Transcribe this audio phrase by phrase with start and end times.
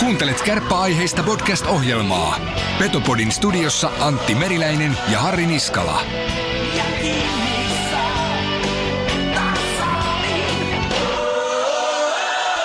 [0.00, 2.40] Kuuntelet kärppäaiheista podcast-ohjelmaa.
[2.78, 6.00] Petopodin studiossa Antti Meriläinen ja Harri Niskala.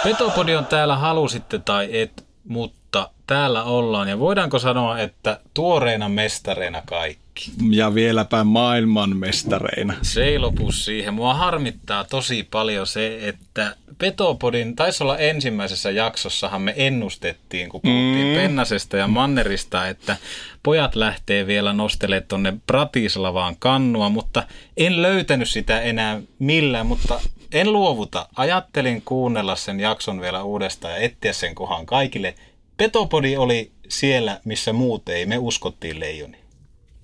[0.04, 2.82] Petopodi on täällä halusitte tai et, mutta
[3.27, 4.09] täällä ollaan.
[4.09, 7.51] Ja voidaanko sanoa, että tuoreina mestareina kaikki?
[7.69, 9.93] Ja vieläpä maailmanmestareina.
[10.01, 11.13] Se ei lopu siihen.
[11.13, 18.27] Mua harmittaa tosi paljon se, että Petopodin, taisi olla ensimmäisessä jaksossahan me ennustettiin, kun puhuttiin
[18.27, 18.36] mm.
[18.36, 20.17] Pennasesta ja Mannerista, että
[20.64, 24.43] pojat lähtee vielä nostelemaan tonne Bratislavaan kannua, mutta
[24.78, 27.19] en löytänyt sitä enää millään, mutta
[27.51, 28.28] en luovuta.
[28.36, 32.36] Ajattelin kuunnella sen jakson vielä uudestaan ja etsiä sen kohan kaikille.
[32.83, 35.25] Petopodi oli siellä, missä muut ei.
[35.25, 36.38] Me uskottiin leijoni.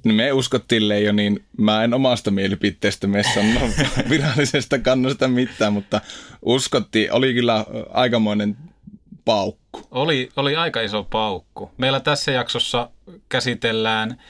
[0.03, 1.45] Niin me uskottiin Leijoniin.
[1.57, 3.69] Mä en omasta mielipiteestä me sanoa
[4.09, 6.01] virallisesta kannasta mitään, mutta
[6.41, 7.13] uskottiin.
[7.13, 8.57] Oli kyllä aikamoinen
[9.25, 9.81] paukku.
[9.91, 11.71] Oli, oli aika iso paukku.
[11.77, 12.89] Meillä tässä jaksossa
[13.29, 14.21] käsitellään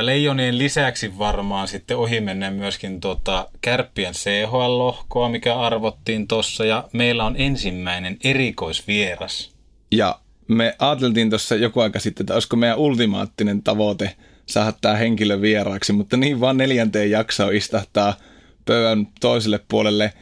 [0.00, 7.34] Leijonien lisäksi varmaan sitten ohimennen myöskin tota Kärppien CHL-lohkoa, mikä arvottiin tuossa, ja meillä on
[7.38, 9.50] ensimmäinen erikoisvieras.
[9.92, 15.40] Ja me ajateltiin tuossa joku aika sitten, että olisiko meidän ultimaattinen tavoite saada tämä henkilö
[15.40, 18.14] vieraaksi, mutta niin vaan neljänteen jaksoon istahtaa
[18.64, 20.12] pöydän toiselle puolelle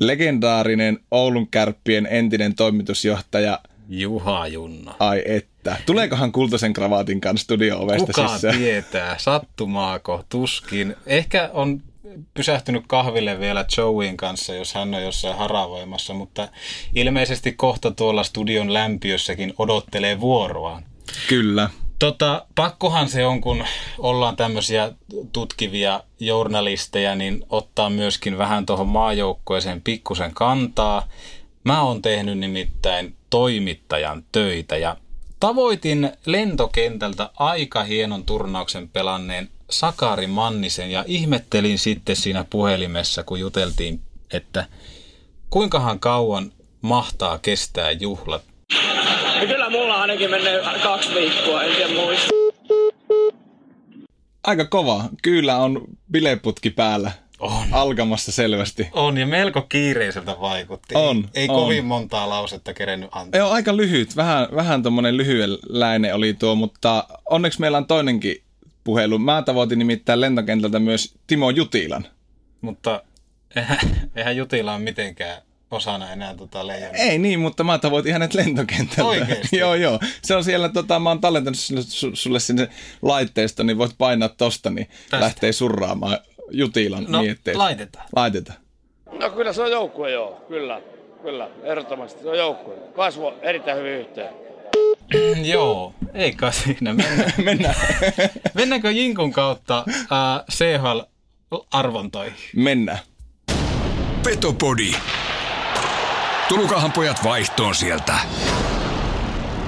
[0.00, 4.96] legendaarinen Oulun Kärppien entinen toimitusjohtaja Juha Junno.
[4.98, 5.76] Ai että.
[5.86, 8.58] Tuleekohan kultaisen kravaatin kanssa studio-ovesta Kuka sisään?
[8.58, 10.96] tietää, sattumaako, tuskin.
[11.06, 11.82] Ehkä on
[12.34, 16.48] pysähtynyt kahville vielä Joeyn kanssa, jos hän on jossain haravoimassa, mutta
[16.94, 20.84] ilmeisesti kohta tuolla studion lämpiössäkin odottelee vuoroaan.
[21.28, 21.70] Kyllä.
[21.98, 23.64] Tota, pakkohan se on, kun
[23.98, 24.92] ollaan tämmöisiä
[25.32, 31.08] tutkivia journalisteja, niin ottaa myöskin vähän tuohon maajoukkueeseen pikkusen kantaa.
[31.64, 34.96] Mä oon tehnyt nimittäin toimittajan töitä ja
[35.40, 44.00] tavoitin lentokentältä aika hienon turnauksen pelanneen Sakari Mannisen ja ihmettelin sitten siinä puhelimessa, kun juteltiin,
[44.32, 44.66] että
[45.50, 48.42] kuinkahan kauan mahtaa kestää juhlat.
[49.48, 52.28] Kyllä mulla ainakin menee kaksi viikkoa, en tiedä muista.
[54.44, 55.04] Aika kova.
[55.22, 55.80] Kyllä on
[56.12, 57.12] bileputki päällä.
[57.38, 57.66] On.
[57.72, 58.88] Alkamassa selvästi.
[58.92, 60.94] On ja melko kiireiseltä vaikutti.
[60.94, 61.56] On, Ei on.
[61.56, 63.38] kovin montaa lausetta kerennyt antaa.
[63.38, 64.16] Joo, aika lyhyt.
[64.16, 68.42] Vähän, vähän tommonen lyhyenläinen oli tuo, mutta onneksi meillä on toinenkin
[68.88, 69.18] puhelu.
[69.18, 72.06] Mä tavoitin nimittäin lentokentältä myös Timo Jutilan.
[72.60, 73.02] Mutta
[73.56, 73.78] eihän,
[74.16, 76.96] eihän Jutila ole mitenkään osana enää tota leijonaa.
[76.96, 79.04] Ei niin, mutta mä tavoitin hänet lentokentältä.
[79.04, 79.56] Oikeesti?
[79.62, 79.98] joo, joo.
[80.22, 82.68] Se on siellä, tota, mä oon tallentanut sulle, su- sulle sinne
[83.02, 85.20] laitteesta, niin voit painaa tosta, niin Tästä?
[85.20, 86.18] lähtee surraamaan
[86.50, 87.58] Jutilan No, mietteitä.
[87.58, 88.06] laitetaan.
[88.16, 88.58] Laitetaan.
[89.20, 90.80] No kyllä se on joukkue joo, kyllä.
[91.22, 92.74] Kyllä, ehdottomasti se on joukkue.
[92.96, 94.34] Kasvo erittäin hyvin yhteen.
[95.52, 96.94] Joo, ei kai siinä.
[96.94, 97.32] Mennään.
[97.44, 97.74] Mennään.
[98.54, 102.34] Mennäänkö Jinkun kautta äh, CHL-arvontoihin?
[102.56, 102.98] Mennään.
[104.22, 104.92] Petopodi.
[106.48, 108.18] Tulukahan pojat vaihtoon sieltä.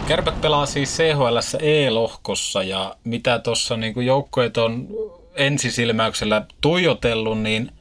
[0.09, 4.89] Kärpät pelaa siis CHL E-lohkossa ja mitä tuossa niin joukkueet on
[5.35, 7.73] ensisilmäyksellä tuijotellut, niin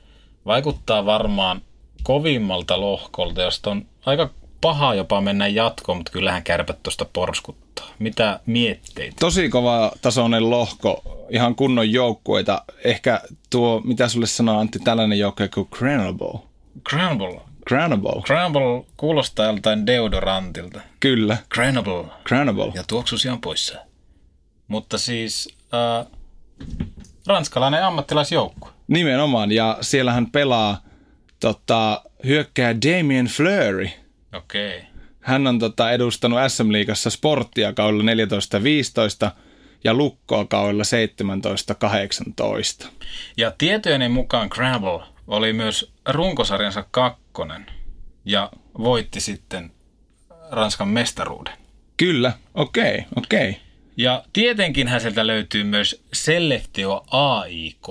[0.46, 1.62] vaikuttaa varmaan
[2.04, 4.30] kovimmalta lohkolta, josta on aika
[4.62, 7.88] paha jopa mennä jatkoon, mutta kyllähän kärpät tuosta porskuttaa.
[8.00, 9.16] Mitä mietteitä?
[9.20, 12.64] Tosi kova tasoinen lohko, ihan kunnon joukkueita.
[12.84, 16.40] Ehkä tuo, mitä sulle sanoo Antti, tällainen joukkue kuin Granable.
[16.84, 17.42] Granble.
[17.68, 18.22] Granable.
[18.22, 20.82] Granble kuulostaa joltain deodorantilta.
[21.00, 22.06] Kyllä, Granble.
[22.24, 22.72] Granable.
[22.76, 23.80] Ja tuoksusi on poissa.
[24.68, 26.06] Mutta siis äh,
[27.28, 28.72] ranskalainen ammattilaisjoukkue.
[28.88, 30.82] Nimenomaan, ja siellähän pelaa
[31.40, 33.90] tota, hyökkää Damien Fleury.
[34.34, 34.78] Okei.
[34.78, 34.90] Okay.
[35.22, 38.12] Hän on tota, edustanut SM-liigassa sporttia kaudella
[39.30, 39.32] 14-15
[39.84, 40.84] ja lukkoa kaudella
[42.86, 42.88] 17-18.
[43.38, 47.66] Ja tietojeni mukaan Gravel oli myös runkosarjansa kakkonen
[48.26, 49.72] ja voitti sitten
[50.52, 51.54] Ranskan mestaruuden.
[51.98, 53.50] Kyllä, okei, okay, okei.
[53.50, 53.69] Okay.
[54.00, 57.88] Ja tietenkin sieltä löytyy myös Selleftio AIK.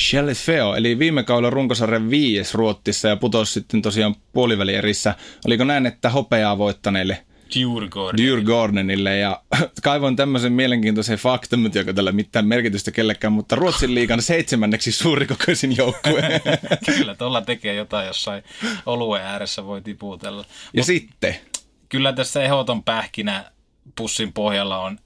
[0.00, 5.14] Shelley Feo, eli viime kaudella runkosarjan viies Ruottissa ja putosi sitten tosiaan puolivälierissä.
[5.46, 8.18] Oliko näin, että hopeaa voittaneille Djurgården.
[8.18, 9.42] Djurgårdenille ja
[9.82, 15.76] kaivoin tämmöisen mielenkiintoisen faktan, nyt joka tällä mitään merkitystä kellekään, mutta Ruotsin liigan seitsemänneksi suurikokoisin
[15.76, 16.40] joukkue.
[16.96, 18.42] Kyllä, tuolla tekee jotain jossain
[18.86, 20.44] oluen ääressä voi tiputella.
[20.72, 21.36] ja sitten,
[21.88, 23.44] Kyllä tässä ehdoton pähkinä
[23.96, 24.98] pussin pohjalla on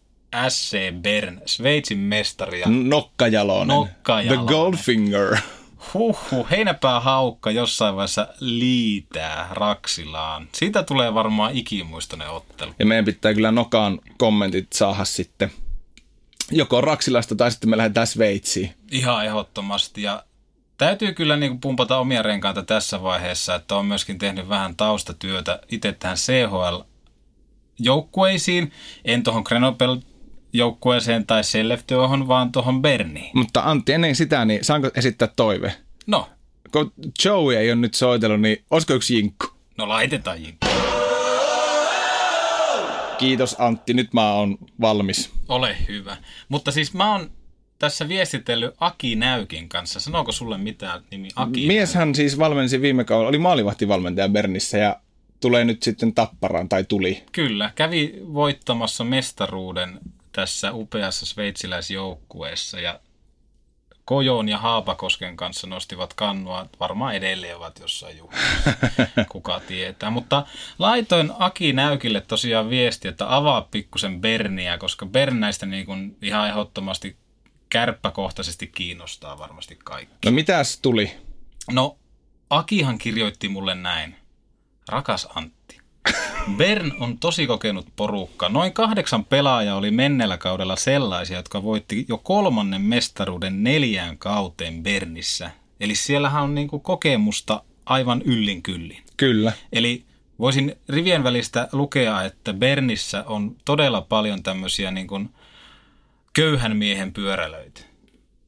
[0.49, 3.69] SC Bern, Sveitsin mestari ja Nokkajalonen.
[3.69, 4.47] Nokkajalonen.
[4.47, 5.37] The Goldfinger.
[5.95, 10.49] Huhhuh, heinäpää haukka jossain vaiheessa liitää Raksilaan.
[10.53, 12.75] Siitä tulee varmaan ikimuistoinen ottelu.
[12.79, 15.51] Ja meidän pitää kyllä Nokaan kommentit saada sitten
[16.51, 18.75] joko Raksilasta tai sitten me lähdetään Sveitsiin.
[18.91, 20.03] Ihan ehdottomasti.
[20.03, 20.25] Ja
[20.79, 25.61] täytyy kyllä niin kuin pumpata omia renkaita tässä vaiheessa, että on myöskin tehnyt vähän taustatyötä
[25.69, 28.73] itse tähän CHL-joukkueisiin.
[29.05, 29.97] En tuohon Grenobel
[30.59, 33.31] joukkueeseen tai Selleftyöhön, vaan tuohon Berniin.
[33.35, 35.75] Mutta Antti, ennen sitä, niin saanko esittää toive?
[36.07, 36.29] No,
[36.73, 36.93] Kun
[37.25, 39.47] Joey ei ole nyt soitellut, niin olisiko yksi jinkku?
[39.79, 40.67] no laitetaan jinkku.
[43.19, 45.31] Kiitos Antti, nyt mä oon valmis.
[45.49, 46.17] Ole hyvä.
[46.49, 47.31] Mutta siis mä oon
[47.79, 50.01] tässä viestitellyt Aki Näykin kanssa.
[50.01, 51.67] Sanooko sulle mitään nimi Aki?
[51.67, 55.01] Mieshän siis valmensi viime kaudella, oli maalivahtivalmentaja Bernissä ja
[55.41, 57.23] tulee nyt sitten tapparaan, tai tuli.
[57.33, 59.99] Kyllä, kävi voittamassa mestaruuden
[60.39, 63.01] tässä upeassa sveitsiläisjoukkueessa ja
[64.05, 68.73] Kojoon ja Haapakosken kanssa nostivat kannua, varmaan edelleen ovat jossain juhlissa,
[69.33, 70.11] kuka tietää.
[70.11, 70.47] Mutta
[70.79, 77.17] laitoin Aki Näykille tosiaan viesti, että avaa pikkusen Berniä, koska Bernäistä niin kuin ihan ehdottomasti
[77.69, 80.17] kärppäkohtaisesti kiinnostaa varmasti kaikki.
[80.25, 81.17] No mitäs tuli?
[81.71, 81.99] No,
[82.51, 84.17] Akihan kirjoitti mulle näin.
[84.89, 85.58] Rakas Antti.
[86.57, 88.49] Bern on tosi kokenut porukka.
[88.49, 95.51] Noin kahdeksan pelaajaa oli menneellä kaudella sellaisia, jotka voitti jo kolmannen mestaruuden neljään kauteen Bernissä.
[95.81, 99.03] Eli siellähän on niinku kokemusta aivan yllin kyllin.
[99.17, 99.53] Kyllä.
[99.73, 100.05] Eli
[100.39, 105.31] voisin rivien välistä lukea, että Bernissä on todella paljon tämmöisiä niin kuin
[106.33, 107.81] köyhän miehen pyörälöitä.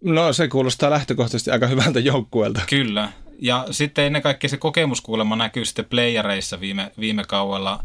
[0.05, 2.61] No se kuulostaa lähtökohtaisesti aika hyvältä joukkueelta.
[2.69, 3.13] Kyllä.
[3.43, 7.85] Ja sitten ennen kaikkea se kokemuskuulemma näkyy sitten playareissa viime, viime kaudella.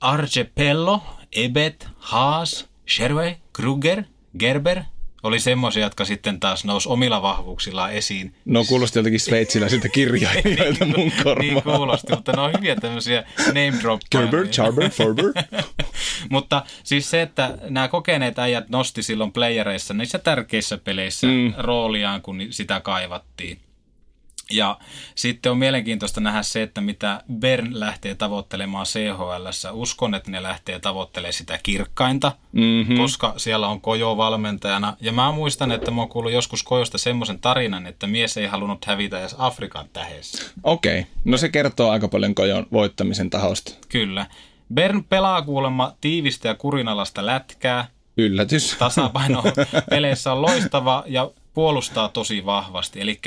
[0.00, 1.02] Arce Pello,
[1.32, 4.02] Ebet, Haas, Sherway, Kruger,
[4.38, 4.82] Gerber
[5.22, 8.34] oli semmoisia, jotka sitten taas nousi omilla vahvuuksillaan esiin.
[8.44, 11.76] No kuulosti jotenkin sveitsiläisiltä kirjailijoilta mun niin korvaan.
[11.76, 15.32] kuulosti, mutta ne on hyviä tämmöisiä name drop Gerber, Charber, Forber.
[16.30, 21.54] Mutta siis se, että nämä kokeneet äijät nosti silloin playereissa niissä tärkeissä peleissä mm.
[21.58, 23.58] rooliaan, kun sitä kaivattiin.
[24.52, 24.78] Ja
[25.14, 29.70] sitten on mielenkiintoista nähdä se, että mitä Bern lähtee tavoittelemaan CHL.
[29.72, 32.96] Uskon, että ne lähtee tavoittelemaan sitä kirkkainta, mm-hmm.
[32.96, 34.96] koska siellä on Kojo valmentajana.
[35.00, 38.84] Ja mä muistan, että mä oon kuullut joskus Kojosta semmoisen tarinan, että mies ei halunnut
[38.84, 40.50] hävitä edes Afrikan tähessä.
[40.62, 41.12] Okei, okay.
[41.24, 43.72] no se kertoo aika paljon kojon voittamisen tahosta.
[43.88, 44.26] Kyllä.
[44.74, 47.88] Bern pelaa kuulemma tiivistä ja kurinalasta lätkää.
[48.16, 48.76] Yllätys.
[48.78, 49.42] Tasapaino
[49.90, 53.00] peleissä on loistava ja puolustaa tosi vahvasti.
[53.00, 53.20] Eli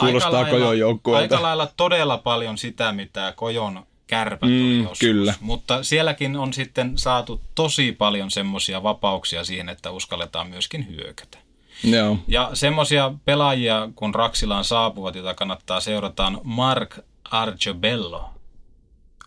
[0.00, 1.34] Kuulostaa Kojon joukkueelta.
[1.34, 4.98] Aika lailla todella paljon sitä, mitä Kojon kärpät Mm, joskus.
[4.98, 5.34] kyllä.
[5.40, 11.38] Mutta sielläkin on sitten saatu tosi paljon semmoisia vapauksia siihen, että uskalletaan myöskin hyökätä.
[11.84, 12.18] Joo.
[12.28, 16.98] Ja semmoisia pelaajia, kun Raksilaan saapuvat, joita kannattaa seurata, on Mark
[17.30, 18.30] Argiobello.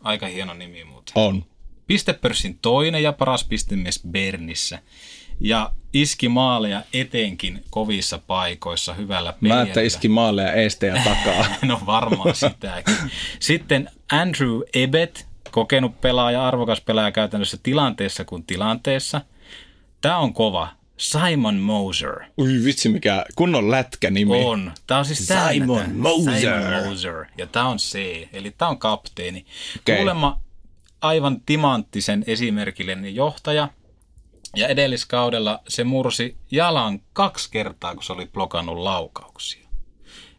[0.03, 1.11] Aika hieno nimi muuten.
[1.15, 1.45] On.
[1.87, 4.79] Pistepörssin toinen ja paras pistemies Bernissä.
[5.39, 9.63] Ja iski maaleja etenkin kovissa paikoissa hyvällä Mä peliällä.
[9.63, 11.45] että iski maalle ja takaa.
[11.65, 12.95] No varmaan sitäkin.
[13.39, 19.21] Sitten Andrew Ebet, kokenut pelaaja, arvokas pelaaja käytännössä tilanteessa kuin tilanteessa.
[20.01, 20.77] Tämä on kova.
[20.97, 22.15] Simon Moser.
[22.37, 24.43] Ui vitsi mikä kunnon lätkä nimi.
[24.45, 24.71] On.
[24.87, 25.95] Tämä on siis Simon.
[25.95, 26.39] Moser.
[26.39, 27.25] Simon Moser.
[27.37, 27.99] Ja tämä on C,
[28.33, 29.45] eli tämä on kapteeni.
[29.79, 29.95] Okei.
[29.95, 30.39] Kuulemma
[31.01, 33.69] aivan timanttisen esimerkillinen johtaja.
[34.57, 39.67] Ja edelliskaudella se mursi jalan kaksi kertaa, kun se oli blokannut laukauksia.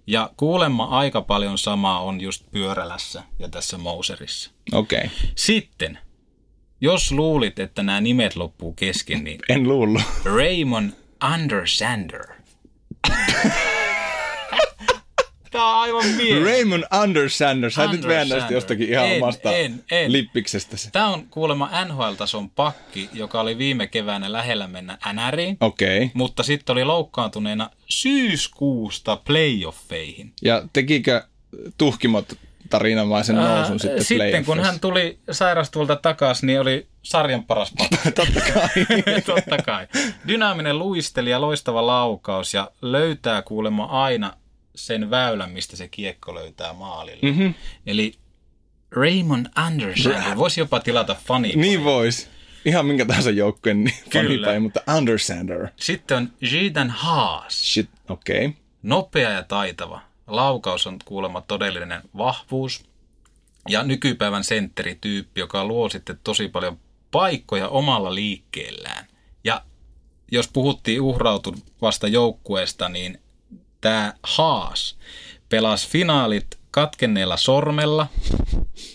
[0.06, 4.50] Ja kuulemma aika paljon samaa on just pyörälässä ja tässä Mouserissa.
[4.72, 4.98] Okei.
[4.98, 5.10] Okay.
[5.34, 5.98] Sitten,
[6.80, 10.02] jos luulit, että nämä nimet loppuu kesken, niin En luullut.
[10.24, 10.92] Raymond
[11.34, 12.24] Undersander.
[15.50, 16.44] Tämä on aivan pieni.
[16.44, 17.70] Raymond Undersander.
[17.70, 20.12] Sä et nyt väännästi jostakin ihan En, omasta en, en.
[20.12, 20.90] lippiksestäsi.
[20.92, 25.96] Tämä on kuulemma NHL-tason pakki, joka oli viime keväänä lähellä mennä NRiin, Okei.
[25.96, 26.08] Okay.
[26.14, 30.32] mutta sitten oli loukkaantuneena syyskuusta playoffeihin.
[30.42, 31.22] Ja tekikö
[31.78, 32.38] tuhkimot
[32.70, 38.12] tarinamaisen nousun Ää, sitten sitten kun hän tuli sairastulta takaisin, niin oli sarjan paras pakki.
[38.12, 38.86] Totta kai.
[39.26, 39.86] Totta kai.
[40.28, 44.32] Dynaaminen luistelija, loistava laukaus ja löytää kuulemma aina
[44.78, 47.22] sen väylän, mistä se kiekko löytää maalille.
[47.22, 47.54] Mm-hmm.
[47.86, 48.14] Eli
[48.90, 51.52] Raymond Anderson voisi jopa tilata fani.
[51.56, 52.28] niin vois.
[52.64, 55.68] Ihan minkä tahansa joukkueen niin fanipäin, mutta Undersander.
[55.76, 57.72] Sitten on Jidan Haas.
[57.72, 58.46] Shit, okei.
[58.46, 58.60] Okay.
[58.82, 60.00] Nopea ja taitava.
[60.26, 62.84] Laukaus on kuulemma todellinen vahvuus.
[63.68, 66.78] Ja nykypäivän sentterityyppi, joka luo sitten tosi paljon
[67.10, 69.06] paikkoja omalla liikkeellään.
[69.44, 69.62] Ja
[70.32, 73.20] jos puhuttiin uhrautuvasta joukkueesta, niin
[73.80, 74.98] tämä Haas
[75.48, 78.06] pelasi finaalit katkenneella sormella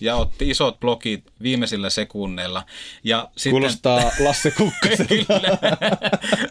[0.01, 2.63] ja otti isot blokit viimeisillä sekunneilla.
[3.03, 5.05] Ja sitten, Kuulostaa Lasse Kukkaselta.
[5.15, 5.57] kyllä.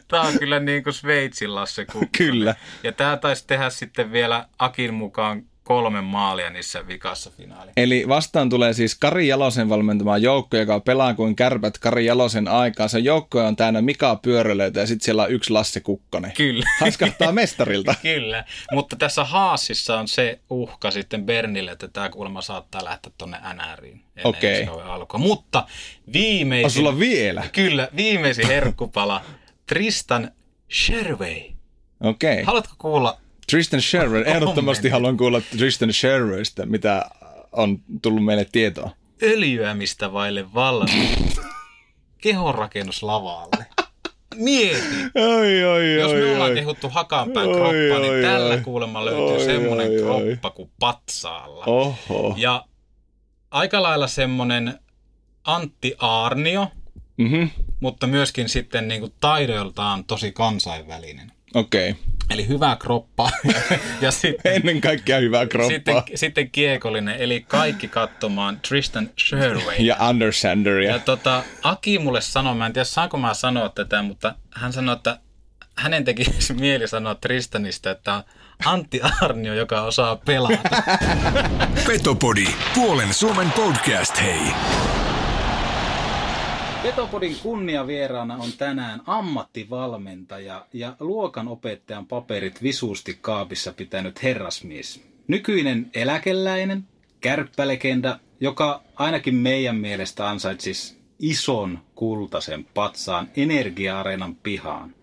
[0.09, 2.11] Tämä on kyllä niin kuin Sveitsin Lasse Kukkonen.
[2.19, 2.55] Kyllä.
[2.83, 7.71] Ja tämä taisi tehdä sitten vielä Akin mukaan kolme maalia niissä vikassa finaali.
[7.77, 12.89] Eli vastaan tulee siis Kari Jalosen valmentama joukko, joka pelaa kuin kärpät Kari Jalosen aikaa.
[12.89, 16.33] Se joukko on täynnä Mika Pyörölöitä ja sitten siellä on yksi Lasse Kukkonen.
[16.37, 16.65] Kyllä.
[16.81, 17.95] Haiskahtaa mestarilta.
[18.03, 23.39] Kyllä, mutta tässä Haasissa on se uhka sitten Bernille, että tämä kuulemma saattaa lähteä tuonne
[23.55, 24.05] NRiin.
[24.25, 24.67] Okei.
[24.85, 25.21] alkoi.
[25.21, 25.67] Mutta
[26.13, 26.65] viimeisin...
[26.65, 27.45] On sulla vielä?
[27.53, 29.25] Kyllä, viimeisin herkkupala.
[29.67, 30.31] Tristan
[30.73, 31.41] Sherway.
[32.01, 32.33] Okei.
[32.33, 32.45] Okay.
[32.45, 33.19] Haluatko kuulla?
[33.51, 34.27] Tristan Sherwood.
[34.27, 37.11] Ehdottomasti haluan kuulla Tristan Sherwoodista, mitä
[37.53, 38.91] on tullut meille tietoa.
[39.23, 41.21] Öljyämistä vaille valmis.
[42.19, 43.67] Kehonrakennus lavalle.
[44.35, 44.83] Mieti,
[45.15, 46.55] Oi, oi, jos me ollaan oi.
[46.57, 48.61] kehuttu hakanpään Oi, kroppaa, niin oi, tällä oi.
[48.61, 51.65] kuulemma löytyy Oi, semmoinen oi, kroppa kuin patsaalla.
[51.67, 52.35] Oho.
[52.37, 52.65] Ja
[53.51, 54.79] aika lailla semmoinen
[55.45, 56.69] Antti Aarnio,
[57.17, 57.43] Mhm.
[57.81, 61.33] mutta myöskin sitten niin kuin taidoiltaan tosi kansainvälinen.
[61.55, 61.91] Okei.
[61.91, 62.03] Okay.
[62.31, 63.31] Eli hyvä kroppa
[64.01, 65.69] ja sitten, Ennen kaikkea hyvää kroppaa.
[65.71, 69.77] sitten, sitten kiekollinen, eli kaikki katsomaan Tristan Sherway.
[69.79, 70.91] Ja Undersanderia.
[70.93, 74.93] Ja tota, Aki mulle sanoi, mä en tiedä saanko mä sanoa tätä, mutta hän sanoi,
[74.93, 75.19] että
[75.77, 76.25] hänen teki
[76.61, 78.23] mieli sanoa Tristanista, että on
[78.65, 80.69] Antti Arnio, joka osaa pelata.
[81.87, 84.41] Petopodi, puolen Suomen podcast, hei.
[86.83, 95.03] Petopodin kunniavieraana on tänään ammattivalmentaja ja luokanopettajan paperit visuusti kaapissa pitänyt herrasmies.
[95.29, 96.85] Nykyinen eläkeläinen,
[97.21, 104.95] kärppälegenda, joka ainakin meidän mielestä ansaitsisi ison kultaisen patsaan Energia-areenan pihaan.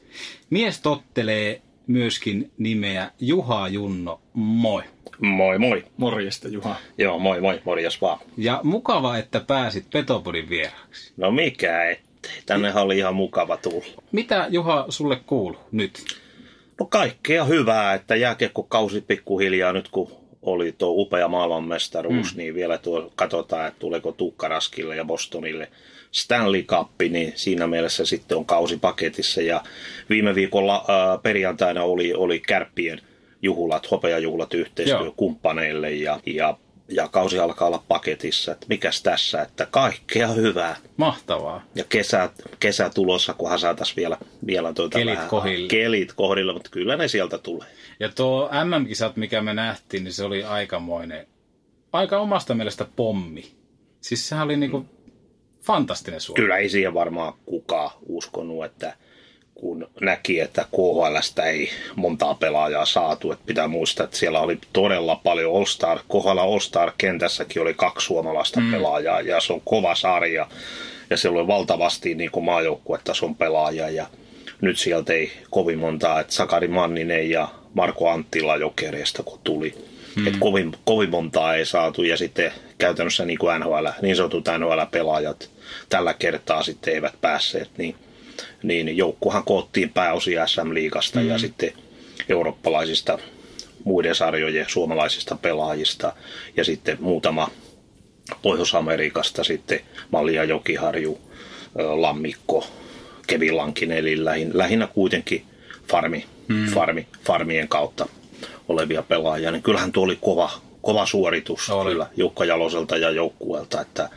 [0.49, 4.21] Mies tottelee myöskin nimeä Juha Junno.
[4.33, 4.83] Moi.
[5.21, 5.83] Moi moi.
[5.97, 6.75] Morjesta, Juha.
[6.97, 8.19] Joo, moi moi, morjes vaan.
[8.37, 11.13] Ja mukava, että pääsit Petopodin vieraaksi.
[11.17, 14.03] No mikä ettei, tännehän oli ihan mukava tulla.
[14.11, 16.19] Mitä Juha sulle kuuluu nyt?
[16.79, 20.11] No kaikkea hyvää, että jääkiekkokausi pikkuhiljaa nyt kun
[20.41, 22.37] oli tuo upea maailmanmestaruus, mm.
[22.37, 25.69] niin vielä tuo katsotaan, että tuleeko Tukkaraskille ja Bostonille
[26.11, 29.41] Stanley Cup, niin siinä mielessä sitten on kausi paketissa.
[29.41, 29.63] Ja
[30.09, 33.01] viime viikolla äh, perjantaina oli, oli kärppien
[33.41, 38.51] juhlat, hopeajuhlat yhteistyökumppaneille ja, ja, ja kausi alkaa olla paketissa.
[38.51, 40.75] Että mikäs tässä, että kaikkea hyvää.
[40.97, 41.63] Mahtavaa.
[41.75, 42.29] Ja kesä,
[42.59, 44.17] kesä tulossa, kunhan saataisiin vielä,
[44.47, 45.67] vielä tuota Kelit vähän, kohdille.
[45.67, 47.67] Kelit kohdilla, mutta kyllä ne sieltä tulee.
[47.99, 51.27] Ja tuo MM-kisat, mikä me nähtiin, niin se oli aikamoinen,
[51.93, 53.51] aika omasta mielestä pommi.
[54.01, 54.85] Siis sehän oli niinku
[55.61, 56.41] fantastinen suori.
[56.41, 58.93] Kyllä ei siihen varmaan kukaan uskonut, että
[59.59, 65.15] kun näki, että KHLstä ei montaa pelaajaa saatu, että pitää muistaa, että siellä oli todella
[65.15, 68.71] paljon All-Star, KHL All-Star-kentässäkin oli kaksi suomalaista mm.
[68.71, 70.47] pelaajaa, ja se on kova sarja,
[71.09, 74.07] ja siellä oli valtavasti niin kuin maajoukkuetason pelaajia, ja
[74.61, 79.73] nyt sieltä ei kovin montaa, että Sakari Manninen ja Marko Anttila Jokereista kun tuli,
[80.15, 80.27] mm.
[80.27, 85.49] että kovin, kovin montaa ei saatu, ja sitten käytännössä niin kuin NHL, niin sanotut NHL-pelaajat
[85.89, 87.95] tällä kertaa sitten eivät päässeet, niin
[88.63, 91.27] niin joukkuhan koottiin pääosin SM-liigasta mm.
[91.27, 91.73] ja sitten
[92.29, 93.19] eurooppalaisista
[93.83, 96.13] muiden sarjojen suomalaisista pelaajista
[96.57, 97.49] ja sitten muutama
[98.41, 99.79] Pohjois-Amerikasta sitten
[100.11, 101.19] Malia Jokiharju,
[101.75, 102.67] Lammikko,
[103.27, 105.45] Kevin Lankinen, eli lähin, lähinnä kuitenkin
[105.87, 106.65] farmi, mm.
[106.65, 108.07] farmi, farmien kautta
[108.69, 110.51] olevia pelaajia, niin kyllähän tuo oli kova,
[110.81, 111.91] kova suoritus Oli.
[111.91, 114.09] kyllä Jukka Jaloselta ja joukkueelta, että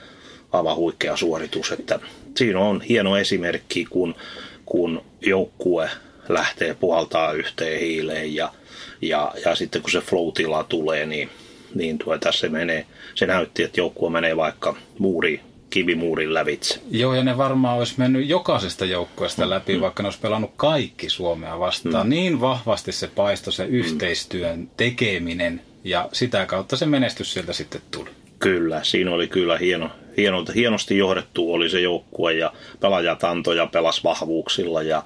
[0.53, 2.01] aivan huikea suoritus, että
[2.37, 4.15] siinä on hieno esimerkki, kun,
[4.67, 5.91] kun joukkue
[6.29, 8.53] lähtee puhaltaa yhteen hiileen ja,
[9.03, 11.31] ja, ja sitten kun se flow-tila tulee, niin,
[11.75, 15.41] niin tuota, se, menee, se näytti, että joukkue menee vaikka muuri,
[15.71, 16.81] kivimuurin lävitse.
[16.91, 21.59] Joo, ja ne varmaan olisi mennyt jokaisesta joukkueesta läpi, vaikka ne olisi pelannut kaikki Suomea
[21.59, 22.11] vastaan.
[22.11, 28.11] Niin vahvasti se paistoi se yhteistyön tekeminen, ja sitä kautta se menestys sieltä sitten tuli.
[28.39, 33.67] Kyllä, siinä oli kyllä hieno, hieno, hienosti johdettu oli se joukkue ja pelaajat antoi ja
[33.67, 35.03] pelas vahvuuksilla ja,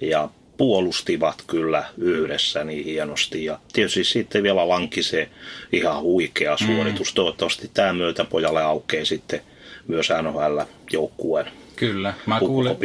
[0.00, 3.44] ja puolustivat kyllä yhdessä niin hienosti.
[3.44, 5.28] Ja tietysti sitten vielä lanki se
[5.72, 7.12] ihan huikea suoritus.
[7.12, 7.14] Mm.
[7.14, 9.40] Toivottavasti tämä myötä pojalle aukeaa sitten
[9.88, 11.46] myös NHL-joukkueen
[11.76, 12.14] Kyllä.
[12.26, 12.76] Mä kuulin,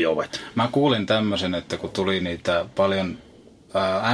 [0.56, 3.18] mä kuulin tämmöisen, että kun tuli niitä paljon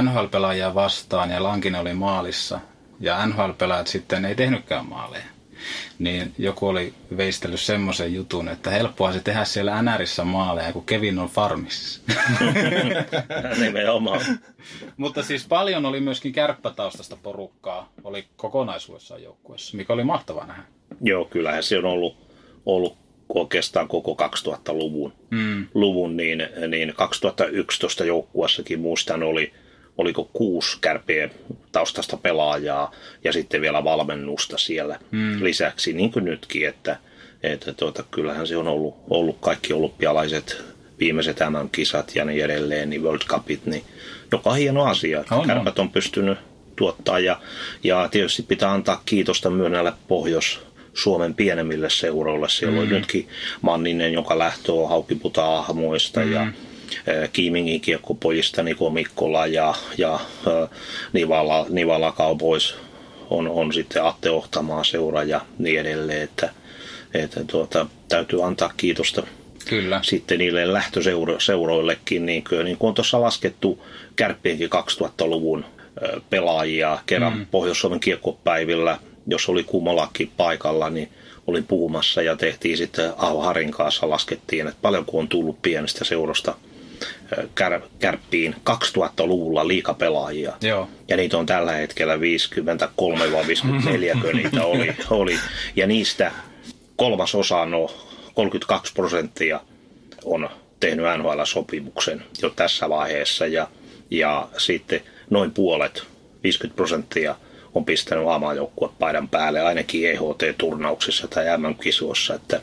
[0.02, 2.60] NHL-pelaajia vastaan ja Lankinen oli maalissa,
[3.00, 5.24] ja NHL-pelaajat sitten ei tehnytkään maaleja,
[5.98, 11.18] niin joku oli veistellyt semmoisen jutun, että helppoa se tehdä siellä NRissä maaleja, kun Kevin
[11.18, 12.00] on farmissa.
[13.60, 14.20] Nimenomaan.
[14.96, 20.62] Mutta siis paljon oli myöskin kärppätaustasta porukkaa, oli kokonaisuudessaan joukkueessa, mikä oli mahtavaa nähdä.
[21.00, 22.16] Joo, kyllähän se on ollut,
[22.66, 22.96] ollut
[23.28, 24.16] oikeastaan koko
[24.48, 25.12] 2000-luvun.
[25.30, 25.66] Mm.
[25.74, 29.52] Luvun, niin, niin 2011 joukkueessakin muistan oli,
[29.98, 31.30] oliko kuusi kärpien
[31.72, 32.92] taustasta pelaajaa
[33.24, 35.44] ja sitten vielä valmennusta siellä mm.
[35.44, 36.96] lisäksi, niin kuin nytkin, että,
[37.42, 40.64] että tuota, kyllähän se on ollut, ollut kaikki olympialaiset
[40.98, 43.84] viimeiset MM-kisat ja niin edelleen, niin World Cupit, niin
[44.32, 46.38] joka hieno asia, että on, kärpät on pystynyt
[46.76, 47.40] tuottaa ja,
[47.84, 50.60] ja tietysti pitää antaa kiitosta myönnälle Pohjois
[50.94, 52.48] Suomen pienemmille seuroille.
[52.48, 52.82] Siellä mm.
[52.82, 53.28] on nytkin
[53.62, 56.32] Manninen, joka lähtoo Haukiputa Ahmoista mm.
[56.32, 56.46] ja
[57.32, 60.20] Kiimingin kiekkopojista Niko Mikkola ja, ja
[61.12, 62.74] Nivala, Nivala Cowboys
[63.30, 66.50] on, on sitten Atte Ohtamaa seura ja niin edelleen, että,
[67.14, 69.26] että tuota, täytyy antaa kiitosta
[69.68, 70.00] Kyllä.
[70.02, 75.64] sitten niille lähtöseuroillekin, niin kuin, niin kuin on tuossa laskettu kärppienkin 2000-luvun
[76.30, 77.46] pelaajia kerran mm.
[77.50, 81.08] Pohjois-Suomen kiekkopäivillä jos oli kummallakin paikalla, niin
[81.46, 86.54] olin puhumassa ja tehtiin sitten Aho Harin kanssa, laskettiin, että paljonko on tullut pienestä seurasta
[87.54, 90.52] kär, kärppiin 2000-luvulla liikapelaajia.
[90.60, 90.88] Joo.
[91.08, 95.38] Ja niitä on tällä hetkellä 53 vai 54, niitä oli, oli.
[95.76, 96.32] Ja niistä
[96.96, 97.90] kolmas osa, no
[98.34, 99.60] 32 prosenttia
[100.24, 100.48] on
[100.80, 103.68] tehnyt NHL-sopimuksen jo tässä vaiheessa ja,
[104.10, 105.00] ja sitten
[105.30, 106.02] noin puolet,
[106.42, 107.34] 50 prosenttia
[107.74, 108.24] on pistänyt
[108.98, 112.60] paidan päälle ainakin EHT-turnauksissa tai MM-kisoissa, että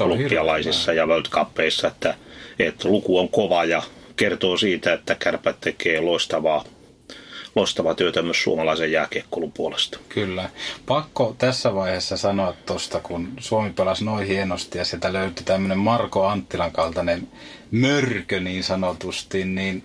[0.00, 2.14] olympialaisissa ja World Cupissa, että,
[2.58, 3.82] että luku on kova ja
[4.16, 6.64] kertoo siitä, että kärpät tekee loistavaa
[7.56, 9.98] loistavaa työtä myös suomalaisen jääkiekkoulun puolesta.
[10.08, 10.50] Kyllä.
[10.86, 16.26] Pakko tässä vaiheessa sanoa tuosta, kun Suomi pelasi noin hienosti ja sieltä löytyi tämmöinen Marko
[16.26, 17.28] Anttilan kaltainen
[17.70, 19.84] mörkö niin sanotusti, niin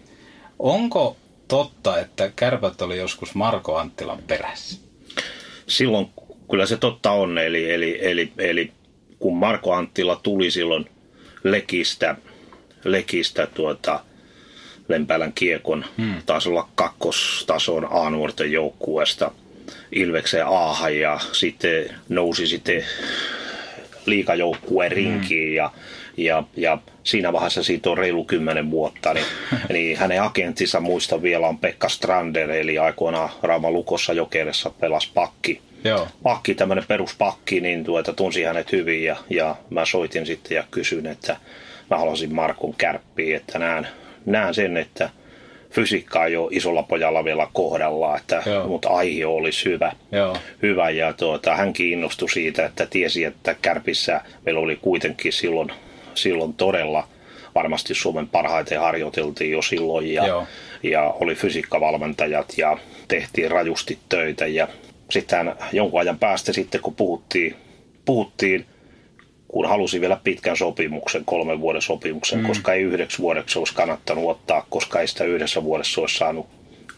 [0.60, 4.80] onko totta, että kärpät oli joskus Marko Anttilan perässä?
[5.68, 6.10] Silloin
[6.50, 8.72] kyllä se totta on, eli, eli, eli, eli
[9.20, 10.90] kun Marko Anttila tuli silloin
[11.44, 12.16] Lekistä,
[12.83, 14.00] Lekistä tuota,
[14.88, 16.15] Lempälän kiekon, hmm.
[16.25, 19.31] taisi olla kakkostason A-nuorten joukkueesta
[19.91, 22.85] Ilvekseen Aahan ja sitten nousi sitten
[24.05, 25.55] liikajoukkueen rinkiin hmm.
[25.55, 25.72] ja
[26.17, 29.25] ja, ja siinä vaiheessa siitä on reilu kymmenen vuotta, niin,
[29.74, 35.61] niin hänen agenttinsa muista vielä on Pekka Strander, eli aikoinaan Rauma Lukossa Jokeressa pelas pakki.
[35.83, 36.07] Joo.
[36.24, 41.07] Pakki, tämmöinen peruspakki, niin tuota, tunsi hänet hyvin ja, ja mä soitin sitten ja kysyin,
[41.07, 41.37] että
[41.92, 43.88] mä haluaisin Markun kärppiä, että näen,
[44.25, 45.10] näen sen, että
[45.70, 49.92] fysiikka ei ole isolla pojalla vielä kohdalla, että, mutta aihe olisi hyvä.
[50.12, 50.38] Joo.
[50.62, 55.72] hyvä ja tuota, hän kiinnostui siitä, että tiesi, että Kärpissä meillä oli kuitenkin silloin
[56.14, 57.08] silloin todella
[57.56, 60.46] varmasti Suomen parhaiten harjoiteltiin jo silloin ja,
[60.84, 62.77] ja oli fysiikkavalmentajat ja
[63.08, 64.68] tehtiin rajusti töitä ja
[65.10, 67.56] sitten jonkun ajan päästä sitten kun puhuttiin,
[68.06, 68.66] puhuttiin
[69.51, 72.48] kun halusi vielä pitkän sopimuksen, kolmen vuoden sopimuksen, mm.
[72.48, 76.48] koska ei yhdeksi vuodeksi olisi kannattanut ottaa, koska ei sitä yhdessä vuodessa olisi saanut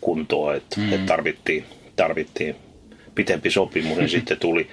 [0.02, 0.94] kuntoa, että mm.
[0.94, 2.56] et tarvittiin, tarvittiin
[3.16, 4.70] pitempi sopimus, niin sitten tuli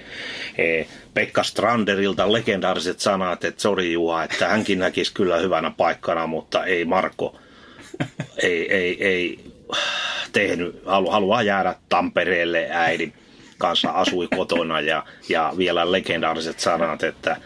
[0.57, 6.65] e, Pekka Stranderilta legendaariset sanat, että sori Juha, että hänkin näkisi kyllä hyvänä paikkana, mutta
[6.65, 7.39] ei Marko,
[8.43, 9.39] ei, ei, ei
[10.31, 13.13] tehnyt, halu, haluaa jäädä Tampereelle äidin
[13.57, 17.37] kanssa asui kotona ja, ja vielä legendaariset sanat, että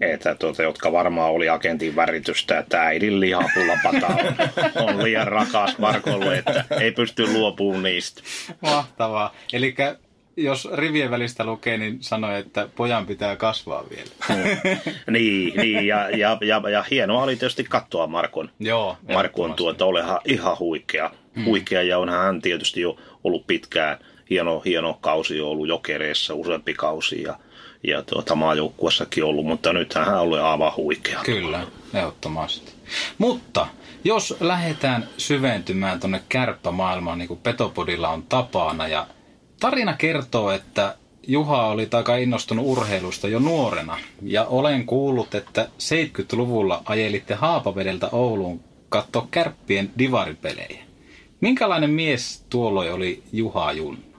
[0.00, 6.38] että tuota, jotka varmaan oli agentin väritystä, että äidin lihapullapata on, on liian rakas Markolle,
[6.38, 8.22] että ei pysty luopumaan niistä.
[8.60, 9.34] Mahtavaa.
[9.52, 9.74] Eli
[10.36, 14.10] jos rivien välistä lukee, niin sanoi, että pojan pitää kasvaa vielä.
[15.10, 18.50] niin, niin ja, ja, ja, ja, hienoa oli tietysti katsoa Markon.
[18.60, 21.10] Joo, Markon tuota, olehan ihan huikea.
[21.36, 21.44] Hmm.
[21.44, 23.98] Huikea ja onhan hän tietysti jo ollut pitkään.
[24.30, 27.36] Hieno, hieno kausi on ollut jokereissa, useampi kausi ja,
[27.84, 31.20] ja tuota, maajoukkuessakin ollut, mutta nyt hän oli aivan huikea.
[31.24, 32.72] Kyllä, ehdottomasti.
[33.18, 33.66] Mutta
[34.04, 39.06] jos lähdetään syventymään tuonne kärppämaailmaan, niin kuin Petopodilla on tapana, ja
[39.60, 46.82] Tarina kertoo, että Juha oli aika innostunut urheilusta jo nuorena ja olen kuullut, että 70-luvulla
[46.84, 50.84] ajelitte Haapavedeltä Ouluun katsoa kärppien divaripelejä.
[51.40, 54.13] Minkälainen mies tuolloin oli Juha Junna?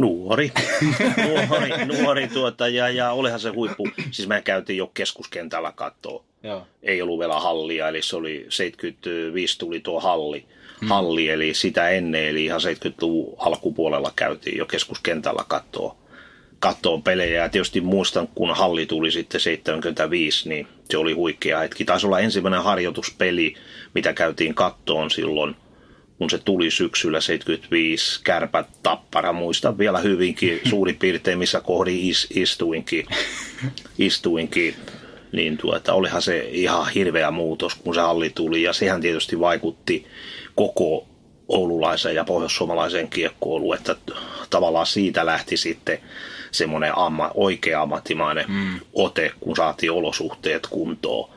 [0.00, 0.52] Nuori.
[1.48, 3.88] nuori, nuori tuota, ja, ja olihan se huippu.
[4.10, 6.24] Siis me käytiin jo keskuskentällä katsoa.
[6.42, 6.66] Joo.
[6.82, 10.46] Ei ollut vielä hallia, eli se oli 75 tuli tuo halli
[10.80, 10.88] mm.
[10.88, 15.96] halli, eli sitä ennen, eli ihan 70-luvun alkupuolella käytiin jo keskuskentällä katsoa,
[16.58, 17.42] kattoon pelejä.
[17.42, 21.84] Ja tietysti muistan, kun halli tuli sitten 75, niin se oli huikea hetki.
[21.84, 23.54] Taisi olla ensimmäinen harjoituspeli,
[23.94, 25.56] mitä käytiin kattoon silloin,
[26.20, 29.32] kun se tuli syksyllä 75, kärpät tappara.
[29.32, 33.06] Muistan vielä hyvinkin suurin piirtein, missä kohdi is, istuinkin.
[33.98, 34.74] istuinkin.
[35.32, 38.62] Niin tuota, olihan se ihan hirveä muutos, kun se halli tuli.
[38.62, 40.06] Ja sehän tietysti vaikutti
[40.54, 41.06] koko
[41.48, 43.96] oululaisen ja pohjoissuomalaisen kiekkoiluun, että
[44.50, 45.98] tavallaan siitä lähti sitten
[46.50, 48.80] semmoinen amma, oikea ammattimainen mm.
[48.92, 51.30] ote, kun saatiin olosuhteet kuntoon.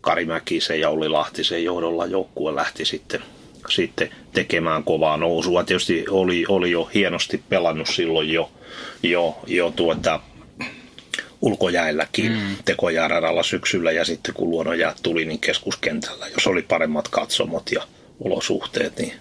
[0.00, 3.22] Kari Mäkisen ja Olli Lahtisen johdolla joukkue lähti sitten,
[3.68, 5.64] sitten tekemään kovaa nousua.
[5.64, 8.50] Tietysti oli, oli jo hienosti pelannut silloin jo,
[9.02, 10.20] jo, jo tuota,
[11.40, 12.56] ulkojäilläkin mm.
[12.64, 17.82] tekojääradalla syksyllä ja sitten kun luonnonjäät tuli, niin keskuskentällä, jos oli paremmat katsomot ja
[18.20, 19.12] olosuhteet, niin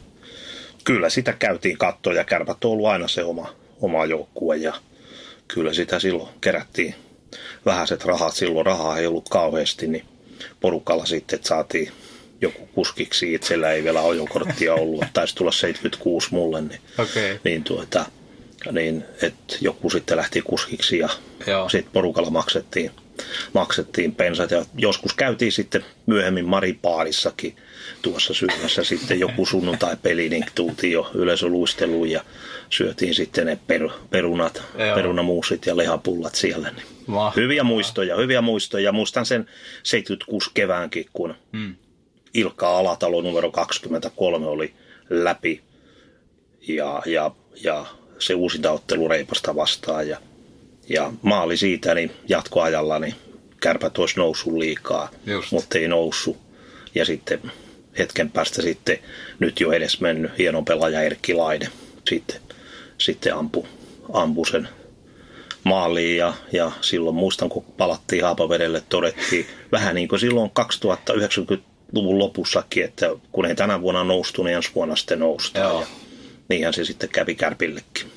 [0.84, 4.74] kyllä sitä käytiin kattoa ja kärpät on ollut aina se oma, oma joukkue ja
[5.48, 6.96] kyllä sitä silloin kerättiin
[7.66, 8.36] vähäiset rahat.
[8.36, 10.06] Silloin rahaa ei ollut kauheasti, niin
[10.62, 11.92] porukalla sitten että saatiin
[12.42, 13.34] joku kuskiksi.
[13.34, 17.40] Itsellä ei vielä ajokorttia ollut, taisi tulla 76 mulle, niin, okay.
[17.44, 18.06] niin, tuota,
[18.72, 21.10] niin että joku sitten lähti kuskiksi ja
[21.72, 22.92] sitten porukalla maksettiin,
[23.54, 24.52] maksettiin pensat.
[24.52, 27.56] Ja joskus käytiin sitten myöhemmin Maripaarissakin
[28.02, 32.24] tuossa syömässä sitten joku sunnuntai-peli, niin tultiin jo yleisöluisteluun ja
[32.70, 34.96] syötiin sitten ne per, perunat, Joo.
[34.96, 36.72] perunamuusit ja lehapullat siellä.
[36.72, 36.86] Niin
[37.36, 38.92] hyviä muistoja, hyviä muistoja.
[38.92, 39.50] Muistan sen
[39.84, 41.76] 76 keväänkin, kun hmm.
[42.38, 44.74] Ilkka Alatalo numero 23 oli
[45.10, 45.62] läpi
[46.68, 47.32] ja, ja,
[47.64, 47.86] ja
[48.20, 50.18] se uusinta ottelu Reipasta vastaan ja,
[50.90, 53.16] ja maali siitä niin jatkoajalla niin
[53.60, 55.52] kärpät olisi noussut liikaa, Just.
[55.52, 56.38] mutta ei noussut.
[56.96, 57.52] Ja sitten
[57.98, 59.00] hetken päästä sitten
[59.40, 61.70] nyt jo edes mennyt hieno pelaaja Erkki Laine
[62.10, 62.42] sitten,
[62.98, 63.68] sitten ampu,
[64.14, 64.70] ampu sen
[65.64, 70.52] maaliin ja, ja silloin muistan kun palattiin Haapavedelle todettiin vähän niin kuin silloin
[71.88, 75.82] 2090-luvun lopussakin, että kun ei tänä vuonna noustu, niin ensi vuonna sitten noustaan.
[75.82, 75.88] Ja
[76.50, 78.12] niinhän se sitten kävi Kärpillekin.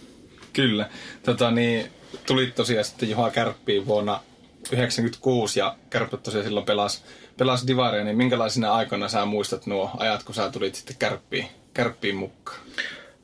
[0.53, 0.89] Kyllä.
[1.23, 1.87] Tota, niin,
[2.27, 7.03] tuli tosiaan sitten Juha Kärppiin vuonna 1996 ja Kärppät tosiaan silloin pelasi
[7.39, 12.17] pelas Divaria, niin minkälaisina aikoina sä muistat nuo ajat, kun sä tulit sitten kärppiin, kärppiin
[12.17, 12.61] mukaan?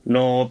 [0.05, 0.51] No,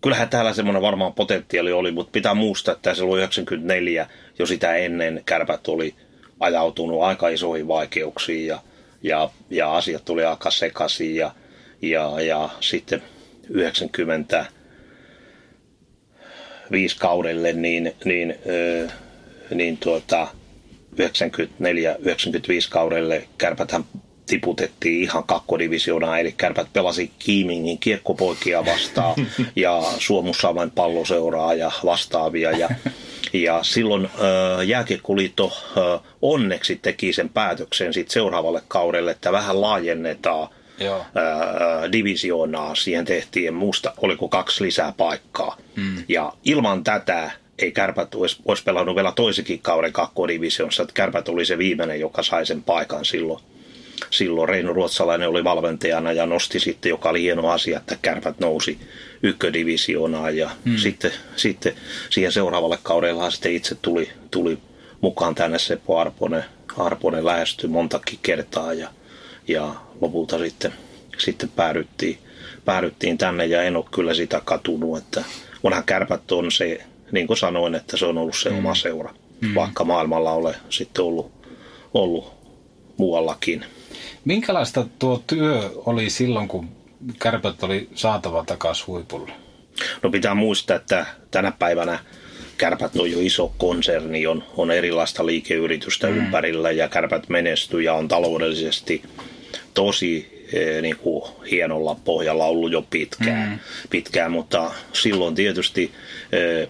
[0.00, 4.06] kyllähän täällä semmoinen varmaan potentiaali oli, mutta pitää muistaa, että se oli 94,
[4.38, 5.94] jo sitä ennen kärpät oli
[6.40, 8.58] ajautunut aika isoihin vaikeuksiin ja,
[9.02, 11.34] ja, ja asiat tuli aika sekaisin ja,
[11.82, 13.02] ja, ja sitten
[13.48, 14.46] 90
[16.70, 18.88] viisi kaudelle, niin, niin, öö,
[19.54, 20.28] niin tuota,
[20.96, 21.02] 94-95
[22.70, 23.84] kaudelle kärpäthän
[24.26, 29.14] tiputettiin ihan kakkodivisioonaan, eli kärpät pelasi Kiimingin kiekkopoikia vastaan
[29.56, 32.50] ja Suomussaamen palloseuraa ja vastaavia.
[32.50, 32.68] Ja,
[33.32, 40.48] ja silloin äh, Jääkiekkoliitto äh, onneksi teki sen päätöksen sit seuraavalle kaudelle, että vähän laajennetaan
[40.80, 41.04] Joo.
[41.14, 42.74] Ää, divisioonaa.
[42.74, 45.56] Siihen tehtiin, muista, oliko kaksi lisää paikkaa.
[45.76, 46.04] Mm.
[46.08, 50.82] Ja ilman tätä ei Kärpät olisi, olisi pelannut vielä toisikin kauden kakkodivisionssa.
[50.82, 53.42] Että Kärpät oli se viimeinen, joka sai sen paikan silloin.
[54.10, 58.78] Silloin Reino Ruotsalainen oli valmentajana ja nosti sitten, joka oli hieno asia, että Kärpät nousi
[59.22, 60.36] ykködivisioonaan.
[60.36, 60.76] Ja hmm.
[60.76, 61.72] sitten, sitten
[62.10, 64.58] siihen seuraavalle kaudella sitten itse tuli, tuli
[65.00, 66.44] mukaan tänne Seppo Arponen.
[66.76, 68.88] Arponen lähestyi montakin kertaa ja,
[69.48, 70.72] ja lopulta sitten,
[71.18, 72.18] sitten päädyttiin,
[72.64, 75.24] päädyttiin tänne ja en ole kyllä sitä katunut, että
[75.62, 78.58] onhan kärpät on se niin kuin sanoin, että se on ollut se mm.
[78.58, 79.54] oma seura, mm.
[79.54, 81.32] vaikka maailmalla ole sitten ollut,
[81.94, 82.32] ollut
[82.96, 83.64] muuallakin.
[84.24, 86.68] Minkälaista tuo työ oli silloin, kun
[87.18, 89.32] kärpät oli saatava takaisin huipulle?
[90.02, 91.98] No pitää muistaa, että tänä päivänä
[92.60, 96.16] Kärpät on jo iso konserni, on, on erilaista liikeyritystä mm.
[96.16, 99.02] ympärillä ja Kärpät menestyy ja on taloudellisesti
[99.74, 103.58] tosi eh, niin kuin hienolla pohjalla ollut jo pitkään, mm.
[103.90, 105.92] pitkään mutta silloin tietysti
[106.32, 106.68] eh,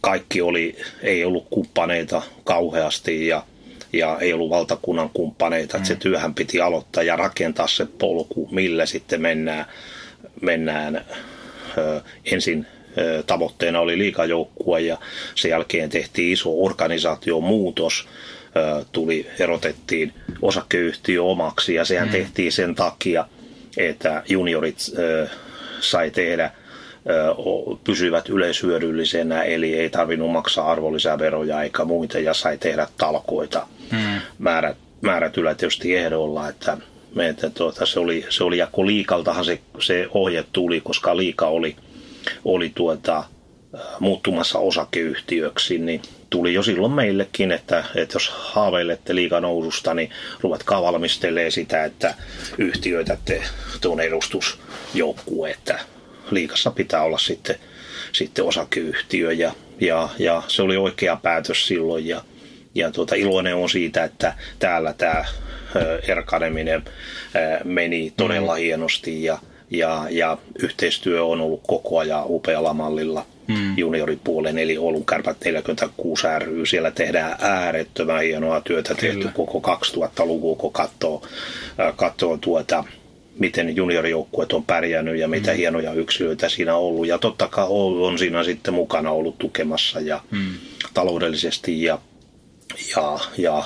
[0.00, 3.44] kaikki oli, ei ollut kumppaneita kauheasti ja,
[3.98, 5.76] ja ei ollut valtakunnan kumppaneita.
[5.76, 5.78] Mm.
[5.78, 9.66] Että se työhän piti aloittaa ja rakentaa se polku, millä sitten mennään,
[10.40, 11.04] mennään
[11.78, 12.00] ö,
[12.32, 12.66] ensin
[13.26, 14.98] tavoitteena oli liikajoukkue ja
[15.34, 18.08] sen jälkeen tehtiin iso organisaatiomuutos,
[18.92, 22.12] tuli, erotettiin osakeyhtiö omaksi ja sehän mm.
[22.12, 23.28] tehtiin sen takia,
[23.76, 24.78] että juniorit
[25.80, 26.50] sai tehdä–
[27.84, 34.20] pysyvät yleishyödyllisenä, eli ei tarvinnut maksaa arvonlisäveroja eikä muita ja sai tehdä talkoita mm.
[34.38, 36.78] määrät, määrätyllä tietysti ehdolla, että,
[37.28, 41.46] että tuota, se, oli, se oli, ja kun liikaltahan se, se ohje tuli, koska liika
[41.46, 41.76] oli,
[42.44, 43.24] oli tuota,
[44.00, 50.82] muuttumassa osakeyhtiöksi, niin tuli jo silloin meillekin, että, että jos haaveilette liikaa noususta, niin ruvetkaa
[50.82, 52.14] valmistelee sitä, että
[52.58, 53.42] yhtiöitätte
[53.80, 55.78] tuon edustusjoukkue, että
[56.30, 57.56] liikassa pitää olla sitten,
[58.12, 62.22] sitten osakeyhtiö ja, ja, ja, se oli oikea päätös silloin ja,
[62.76, 65.24] ja tuota, iloinen on siitä, että täällä tämä
[66.08, 66.84] Erkademinen
[67.64, 68.58] meni todella mm.
[68.58, 69.38] hienosti ja,
[69.70, 73.78] ja, ja yhteistyö on ollut koko ajan upealla mallilla mm.
[73.78, 76.66] junioripuolen, eli Oulun kärpät 46 ry.
[76.66, 79.14] Siellä tehdään äärettömän hienoa työtä Kyllä.
[79.14, 81.22] tehty koko 2000-luvun, kun katsoo,
[81.96, 82.84] katsoo tuota,
[83.38, 85.56] miten juniorijoukkueet on pärjännyt ja mitä mm.
[85.56, 87.06] hienoja yksilöitä siinä on ollut.
[87.06, 90.46] Ja totta kai Oulu on siinä sitten mukana ollut tukemassa ja mm.
[90.94, 91.98] taloudellisesti ja,
[92.96, 93.64] ja, ja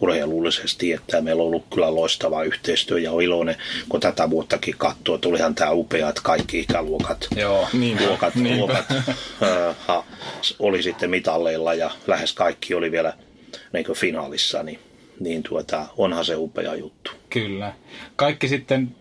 [0.00, 3.56] urheilullisesti, että meillä on ollut kyllä loistava yhteistyö ja on iloinen,
[3.88, 7.26] kun tätä vuottakin katsoo, että olihan tämä upea, että kaikki ikäluokat.
[7.36, 8.58] Joo, niin, luokat, niin.
[8.58, 8.90] luokat
[9.88, 10.04] äh,
[10.58, 13.12] oli sitten mitalleilla ja lähes kaikki oli vielä
[13.72, 14.78] niin finaalissa, niin,
[15.22, 17.10] niin tuota, onhan se upea juttu.
[17.30, 17.72] Kyllä.
[18.16, 18.96] Kaikki sitten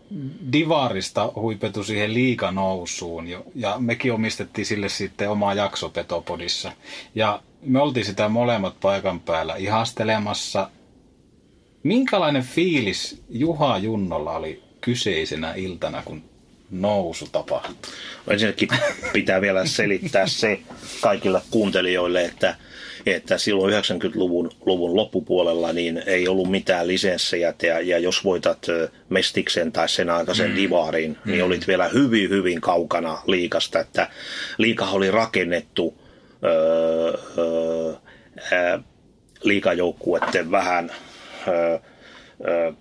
[0.51, 6.71] Divarista huipetu siihen liikanousuun jo, ja mekin omistettiin sille sitten omaa jakso Petopodissa.
[7.15, 10.69] Ja me oltiin sitä molemmat paikan päällä ihastelemassa
[11.83, 16.23] Minkälainen fiilis Juha Junnolla oli kyseisenä iltana, kun
[16.71, 17.75] nousu tapahtui?
[18.27, 18.69] Ensinnäkin
[19.13, 20.59] pitää vielä selittää se
[21.01, 22.55] kaikille kuuntelijoille, että,
[23.05, 28.67] että silloin 90-luvun luvun loppupuolella niin ei ollut mitään lisenssejä ja, ja jos voitat
[29.09, 30.55] Mestiksen tai sen aikaisen mm.
[30.55, 31.45] Divarin, niin mm.
[31.45, 34.09] olit vielä hyvin, hyvin kaukana liikasta, että
[34.57, 35.97] liika oli rakennettu
[36.43, 38.79] öö, öö,
[39.43, 40.91] liikajoukkueiden vähän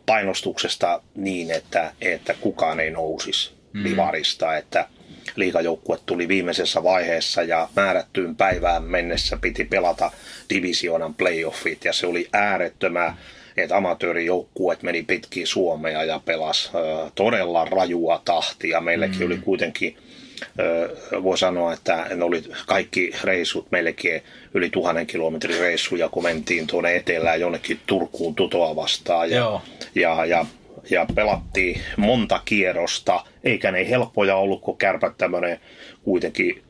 [0.07, 3.85] painostuksesta niin, että, että kukaan ei nousisi mm.
[3.85, 4.89] divarista, että
[5.37, 10.11] liikajoukkue tuli viimeisessä vaiheessa ja määrättyyn päivään mennessä piti pelata
[10.51, 13.17] divisioonan playoffit ja se oli äärettömän
[13.57, 16.71] että amatöörijoukkueet meni pitkin Suomea ja pelas
[17.15, 18.81] todella rajua tahtia.
[18.81, 19.27] Meilläkin mm.
[19.27, 19.97] oli kuitenkin
[21.23, 24.23] voi sanoa, että ne oli kaikki reissut melkein
[24.55, 29.31] yli tuhannen kilometrin reissuja, kun mentiin tuonne etelään jonnekin Turkuun tutoa vastaan.
[29.31, 29.61] Ja,
[29.95, 30.47] ja, ja,
[30.90, 35.61] ja pelattiin monta kierrosta, eikä ne helppoja ollut, kun kärpät tämmöinen
[36.03, 36.62] kuitenkin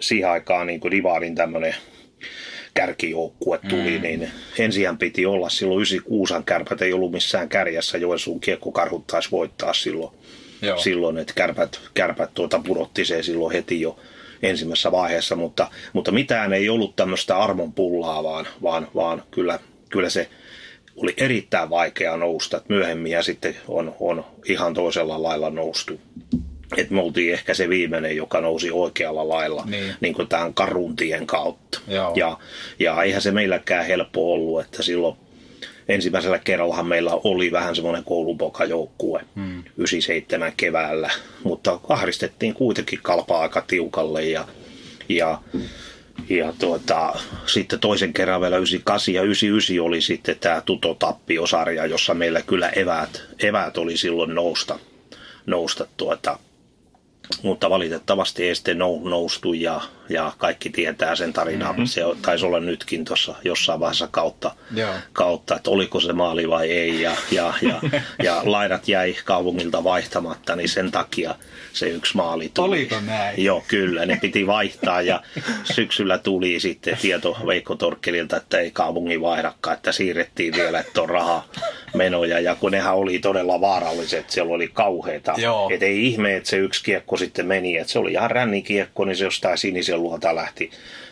[0.00, 1.74] siihen aikaan niin kuin Divarin tämmöinen
[2.74, 4.02] kärkijoukkue tuli, mm.
[4.02, 9.74] niin ensin piti olla silloin 96 kärpät ei ollut missään kärjessä, Joensuun kiekkokarhut taisi voittaa
[9.74, 10.14] silloin
[10.62, 10.78] Joo.
[10.78, 13.98] silloin, että kärpät, kärpät tuota pudotti se silloin heti jo
[14.42, 19.58] ensimmäisessä vaiheessa, mutta, mutta mitään ei ollut tämmöistä armon pullaa, vaan, vaan, vaan kyllä,
[19.90, 20.28] kyllä se
[20.96, 22.56] oli erittäin vaikea nousta.
[22.56, 26.00] että myöhemmin ja sitten on, on ihan toisella lailla noustu.
[26.76, 29.94] Et me oltiin ehkä se viimeinen, joka nousi oikealla lailla niin.
[30.00, 31.80] Niin kuin tämän karuntien kautta.
[32.14, 32.38] Ja,
[32.78, 35.16] ja eihän se meilläkään helppo ollut, että silloin
[35.88, 39.64] ensimmäisellä kerrallahan meillä oli vähän semmoinen koulupokajoukkue hmm.
[39.76, 41.10] 97 keväällä,
[41.44, 44.48] mutta ahristettiin kuitenkin kalpaa aika tiukalle ja,
[45.08, 45.38] ja
[46.28, 47.14] ja tuota,
[47.46, 52.68] sitten toisen kerran vielä 98 ja 99 oli sitten tämä Tuto Tappiosarja, jossa meillä kyllä
[52.68, 54.78] eväät, eväät oli silloin nousta,
[55.46, 56.38] nousta tuota,
[57.42, 61.68] mutta valitettavasti ei sitten noustu ja, ja kaikki tietää sen tarinan.
[61.68, 61.86] Mm-hmm.
[61.86, 64.54] Se taisi olla nytkin tuossa jossain vaiheessa kautta,
[65.12, 67.80] kautta, että oliko se maali vai ei ja, ja, ja,
[68.22, 71.34] ja laidat jäi kaupungilta vaihtamatta, niin sen takia
[71.72, 72.68] se yksi maali tuli.
[72.68, 73.44] Oliko näin?
[73.44, 75.22] Joo, kyllä, ne piti vaihtaa ja
[75.64, 81.08] syksyllä tuli sitten tieto Veikko Torkkelilta, että ei kaupungin vaihdakaan, että siirrettiin vielä, että on
[81.08, 81.44] raha
[81.94, 85.34] menoja ja kun nehän oli todella vaaralliset, siellä oli kauheita.
[85.72, 89.16] Että ei ihme, että se yksi kiekko sitten meni, että se oli ihan rännikiekko, niin
[89.16, 90.70] se jostain sinisen luota lähti,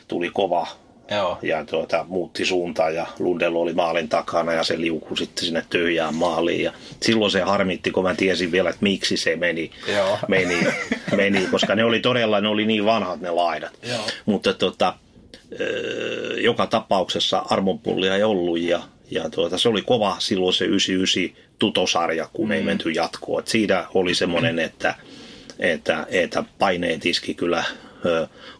[0.08, 0.66] tuli kova
[1.10, 1.38] Joo.
[1.42, 6.14] ja tuota, muutti suuntaa ja Lundell oli maalin takana ja se liukui sitten sinne tyhjään
[6.14, 6.62] maaliin.
[6.62, 10.18] Ja silloin se harmitti, kun mä tiesin vielä, että miksi se meni, Joo.
[10.28, 10.66] meni,
[11.16, 13.72] meni koska ne oli todella, ne oli niin vanhat ne laidat.
[13.82, 14.06] Joo.
[14.26, 14.94] Mutta tota,
[16.36, 22.28] joka tapauksessa armonpullia ei ollut ja, ja tuota, se oli kova silloin se 99 tutosarja,
[22.32, 22.52] kun mm.
[22.52, 23.40] ei menty jatkoon.
[23.40, 24.94] Et siinä oli semmoinen, että,
[25.58, 27.64] että, että paineet iski kyllä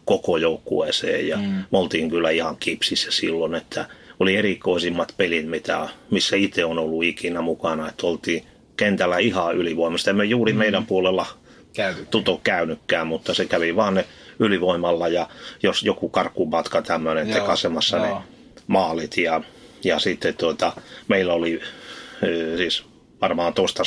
[0.05, 1.43] koko joukkueeseen ja mm.
[1.43, 3.85] me oltiin kyllä ihan kipsissä silloin, että
[4.19, 8.43] oli erikoisimmat pelit, mitä, missä itse on ollut ikinä mukana, että oltiin
[8.77, 10.09] kentällä ihan ylivoimasta.
[10.09, 10.59] Emme juuri mm.
[10.59, 11.25] meidän puolella
[11.73, 12.07] Käyty.
[12.11, 14.05] tuto käynytkään, mutta se kävi vaan ne
[14.39, 15.29] ylivoimalla ja
[15.63, 18.09] jos joku karkkumatka tämmöinen tekasemassa ne
[18.67, 19.41] maalit ja,
[19.83, 20.73] ja sitten tuota,
[21.07, 21.61] meillä oli
[22.57, 22.83] siis
[23.23, 23.83] varmaan toista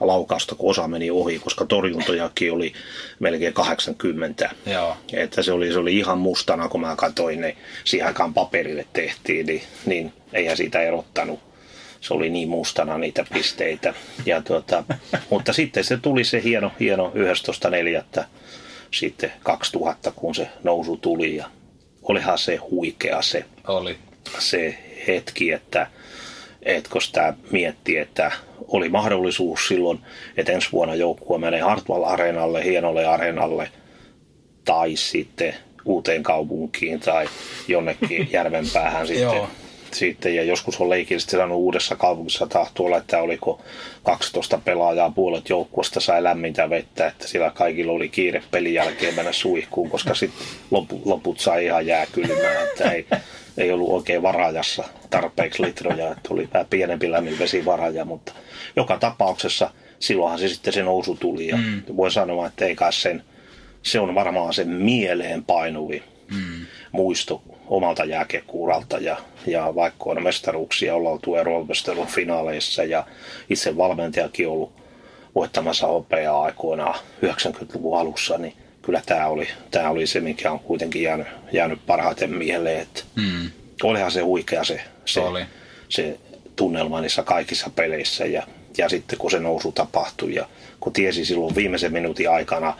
[0.00, 2.72] laukausta, kun osa meni ohi, koska torjuntojakin oli
[3.18, 4.50] melkein 80.
[4.66, 4.96] Joo.
[5.12, 9.46] Että se oli, se oli ihan mustana, kun mä katsoin ne siihen aikaan paperille tehtiin,
[9.46, 11.40] niin, niin eihän siitä erottanut.
[12.00, 13.94] Se oli niin mustana niitä pisteitä.
[14.26, 14.84] Ja tuota,
[15.30, 17.12] mutta sitten se tuli se hieno, hieno
[18.18, 18.24] 11.4.
[18.90, 21.46] sitten 2000, kun se nousu tuli ja
[22.02, 23.98] olihan se huikea se, Oli.
[24.38, 25.86] se hetki, että
[26.62, 28.32] et kun sitä miettii, että
[28.68, 29.98] oli mahdollisuus silloin,
[30.36, 33.70] että ensi vuonna joukkue menee Hartwall Areenalle, hienolle areenalle,
[34.64, 37.28] tai sitten uuteen kaupunkiin tai
[37.68, 39.42] jonnekin järven päähän sitten.
[39.92, 40.34] Sitten.
[40.34, 43.60] Ja joskus on leikillisesti sanonut uudessa kaupungissa tahtuu olla, että oliko
[44.02, 49.32] 12 pelaajaa puolet joukkueesta sai lämmintä vettä, että sillä kaikilla oli kiire pelin jälkeen mennä
[49.32, 53.06] suihkuun, koska sitten loput, loput sai ihan jääkylmää, että ei,
[53.60, 58.32] ei ollut oikein varajassa tarpeeksi litroja, että oli vähän pienempi lämmin vesivaraja, mutta
[58.76, 61.82] joka tapauksessa silloinhan se sitten se nousu tuli ja mm.
[61.96, 63.24] voi sanoa, että ei kai sen,
[63.82, 66.66] se on varmaan sen mieleen painuvi mm.
[66.92, 73.06] muisto omalta jääkiekkuuralta ja, ja vaikka on mestaruuksia, ollaan oltu eroilmastelun finaaleissa ja
[73.50, 74.72] itse valmentajakin ollut
[75.34, 81.02] voittamassa hopeaa aikoinaan 90-luvun alussa, niin kyllä tämä oli, tämä oli se, mikä on kuitenkin
[81.02, 82.80] jäänyt, jäänyt parhaiten mieleen.
[82.80, 83.50] Että mm.
[83.82, 85.44] Olihan se huikea se, se, Oli.
[85.88, 86.18] se
[86.56, 88.46] tunnelma niissä kaikissa peleissä ja,
[88.78, 90.48] ja sitten kun se nousu tapahtui ja
[90.80, 92.76] kun tiesi silloin viimeisen minuutin aikana,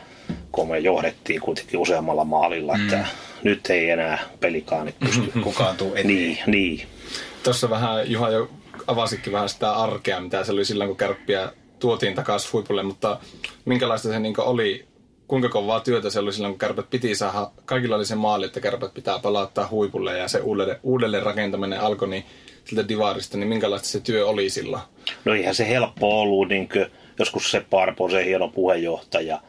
[0.53, 2.83] kun me johdettiin kuitenkin useammalla maalilla, mm.
[2.83, 3.07] että
[3.43, 5.33] nyt ei enää pelikaanit pysty.
[5.45, 6.07] Kukaan tuu eteen.
[6.07, 6.87] niin, niin.
[7.43, 8.51] Tuossa vähän Juha jo
[8.87, 13.19] avasikin vähän sitä arkea, mitä se oli silloin, kun kärppiä tuotiin takaisin huipulle, mutta
[13.65, 14.87] minkälaista se niin oli,
[15.31, 18.61] kuinka kovaa työtä se oli silloin, kun kärpät piti saada, kaikilla oli se maali, että
[18.61, 22.25] kärpät pitää palauttaa huipulle ja se uudelleen, uudelleen rakentaminen alkoi niin
[22.65, 24.83] siltä divaarista, niin minkälaista se työ oli silloin?
[25.25, 26.87] No eihän se helppo ollut, niin kuin
[27.19, 29.41] joskus se Parpo, se hieno puheenjohtaja,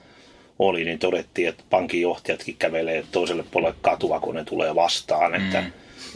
[0.59, 5.31] oli, niin todettiin, että pankinjohtajatkin kävelee toiselle puolelle katua, kun ne tulee vastaan.
[5.31, 5.37] Mm.
[5.37, 5.63] Että,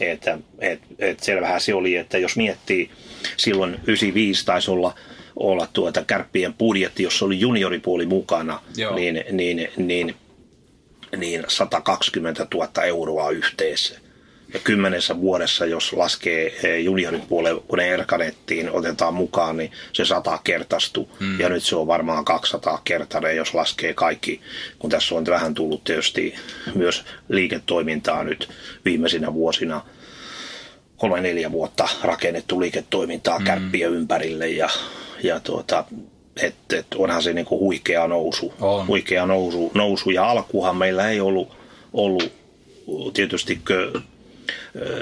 [0.00, 2.90] että, et, et selvähän se oli, että jos miettii,
[3.36, 4.94] silloin 95 taisi olla,
[5.36, 8.94] olla tuota kärppien budjetti, jossa oli junioripuoli mukana, Joo.
[8.94, 10.14] niin, niin, niin,
[11.16, 14.00] niin 120 000 euroa yhteensä.
[14.54, 20.38] Ja kymmenessä vuodessa, jos laskee eh, junioripuolelle, kun ne erkanettiin, otetaan mukaan, niin se sata
[20.44, 21.06] kertaistui.
[21.20, 21.40] Mm.
[21.40, 24.40] Ja nyt se on varmaan 200 kertainen, jos laskee kaikki,
[24.78, 26.34] kun tässä on vähän tullut tietysti
[26.74, 28.48] myös liiketoimintaa nyt
[28.84, 29.82] viimeisinä vuosina
[30.96, 33.44] kolme neljä vuotta rakennettu liiketoimintaa mm.
[33.44, 34.68] kärppien ympärille ja,
[35.22, 35.84] ja tuota,
[36.42, 38.54] et, et onhan se niinku huikea nousu.
[38.60, 38.86] On.
[38.86, 40.10] Huikea nousu, nousu.
[40.10, 41.56] Ja alkuhan meillä ei ollut,
[41.92, 42.32] ollut
[43.12, 43.60] tietysti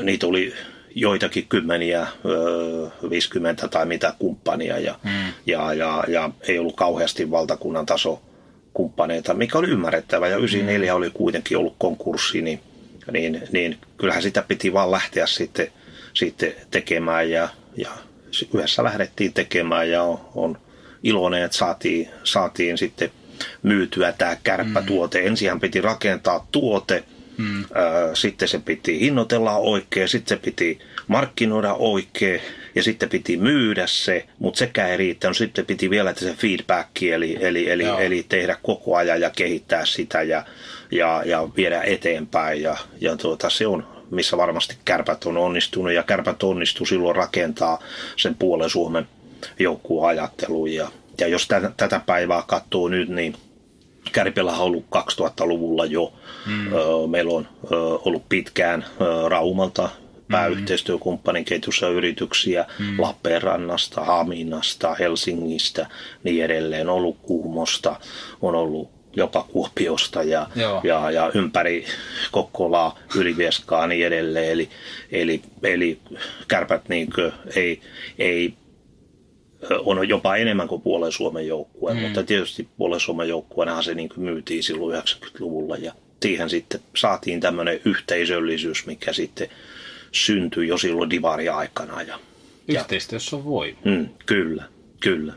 [0.03, 0.55] niitä oli
[0.95, 2.07] joitakin kymmeniä,
[3.11, 5.11] 50 tai mitä kumppania ja, mm.
[5.47, 8.23] ja, ja, ja ei ollut kauheasti valtakunnan taso
[8.75, 10.97] kumppaneita, mikä oli ymmärrettävä ja 94 mm.
[10.97, 12.61] oli kuitenkin ollut konkurssi, niin,
[13.13, 15.69] niin, niin kyllähän sitä piti vaan lähteä sitten,
[16.15, 17.91] sitten tekemään ja, ja
[18.55, 20.59] yhdessä lähdettiin tekemään ja on, on
[21.03, 23.11] iloinen, että saatiin, saatiin sitten
[23.63, 25.21] myytyä tämä kärppätuote.
[25.21, 25.27] Mm.
[25.27, 27.05] Ensin piti rakentaa tuote,
[27.39, 27.65] Mm.
[28.15, 32.41] Sitten se piti hinnoitella oikein, sitten se piti markkinoida oikein
[32.75, 35.37] ja sitten piti myydä se, mutta sekään ei riittänyt.
[35.37, 40.23] Sitten piti vielä se feedback, eli, eli, eli, eli tehdä koko ajan ja kehittää sitä
[40.23, 40.45] ja,
[40.91, 42.63] ja, ja viedä eteenpäin.
[42.63, 47.83] Ja, ja tuota, se on missä varmasti kärpät on onnistunut ja kärpät onnistuu silloin rakentaa
[48.17, 49.09] sen puolen Suomen
[49.59, 50.73] joukkueen ajattelun.
[50.73, 53.37] Ja, ja jos tätä, tätä päivää katsoo nyt, niin
[54.13, 56.13] Kärpillä on ollut 2000-luvulla jo.
[56.47, 56.71] Mm.
[57.11, 57.49] Meillä on
[58.05, 58.85] ollut pitkään
[59.29, 59.89] Raumalta
[60.31, 63.03] pääyhteistyökumppanin ketjussa yrityksiä mm.
[63.03, 65.87] Lappeenrannasta, Haminasta, Helsingistä,
[66.25, 66.89] niin edelleen.
[66.89, 67.97] On ollut Kuhmosta,
[68.43, 70.47] on ollut jopa Kuopiosta ja,
[70.85, 71.87] ja, ja ympäri
[72.31, 74.53] Kokkolaa, Ylivieskaa niin edelleen.
[74.53, 74.69] Eli,
[75.13, 75.99] eli, eli
[76.49, 77.09] kärpät niin
[77.57, 77.81] ei,
[78.19, 78.55] ei
[79.71, 82.01] on jopa enemmän kuin puolen Suomen joukkue, mm.
[82.01, 87.81] mutta tietysti puolen Suomen joukkueenahan se niin myytiin silloin 90-luvulla ja siihen sitten saatiin tämmöinen
[87.85, 89.49] yhteisöllisyys, mikä sitten
[90.13, 92.03] syntyi jo silloin divari-aikana.
[92.03, 92.19] Ja,
[92.69, 93.79] Yhteistyössä on voima.
[93.85, 94.65] Mm, kyllä,
[95.01, 95.33] kyllä.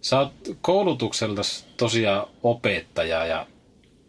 [0.00, 1.42] Sä oot koulutukselta
[1.76, 3.46] tosiaan opettaja ja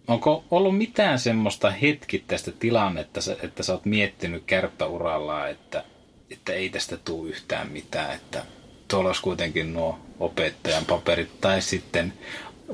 [0.08, 5.84] onko ollut mitään semmoista hetkittäistä tilannetta, että sä oot miettinyt kärppäurallaan, että,
[6.32, 8.46] että ei tästä tule yhtään mitään, että
[8.88, 12.14] tuolla olisi kuitenkin nuo opettajan paperit tai sitten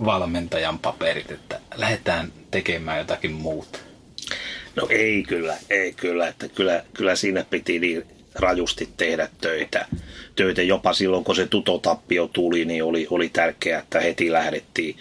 [0.06, 3.80] valmentajan paperit, että lähdetään tekemään jotakin muuta?
[4.76, 9.86] No ei kyllä, ei kyllä, että kyllä, kyllä siinä piti niin rajusti tehdä töitä.
[10.36, 14.96] Töitä jopa silloin, kun se tutotappio tuli, niin oli, oli tärkeää, että heti lähdettiin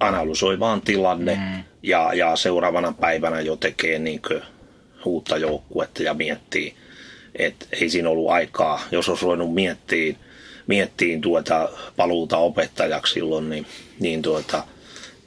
[0.00, 1.64] analysoimaan tilanne mm.
[1.82, 4.22] ja, ja seuraavana päivänä jo tekee niin
[5.04, 6.74] uutta joukkuetta ja miettii,
[7.36, 8.80] että ei siinä ollut aikaa.
[8.92, 10.14] Jos olisi ruvennut miettiä,
[10.66, 13.66] miettiä tuota paluuta opettajaksi silloin, niin,
[14.00, 14.64] niin tuota,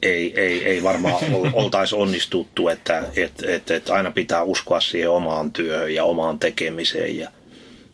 [0.02, 1.24] ei, ei, ei varmaan
[1.54, 7.18] oltaisi onnistuttu, että et, et, et aina pitää uskoa siihen omaan työhön ja omaan tekemiseen.
[7.18, 7.32] Ja,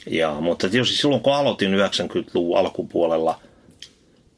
[0.05, 3.39] ja, mutta tietysti silloin kun aloitin 90-luvun alkupuolella,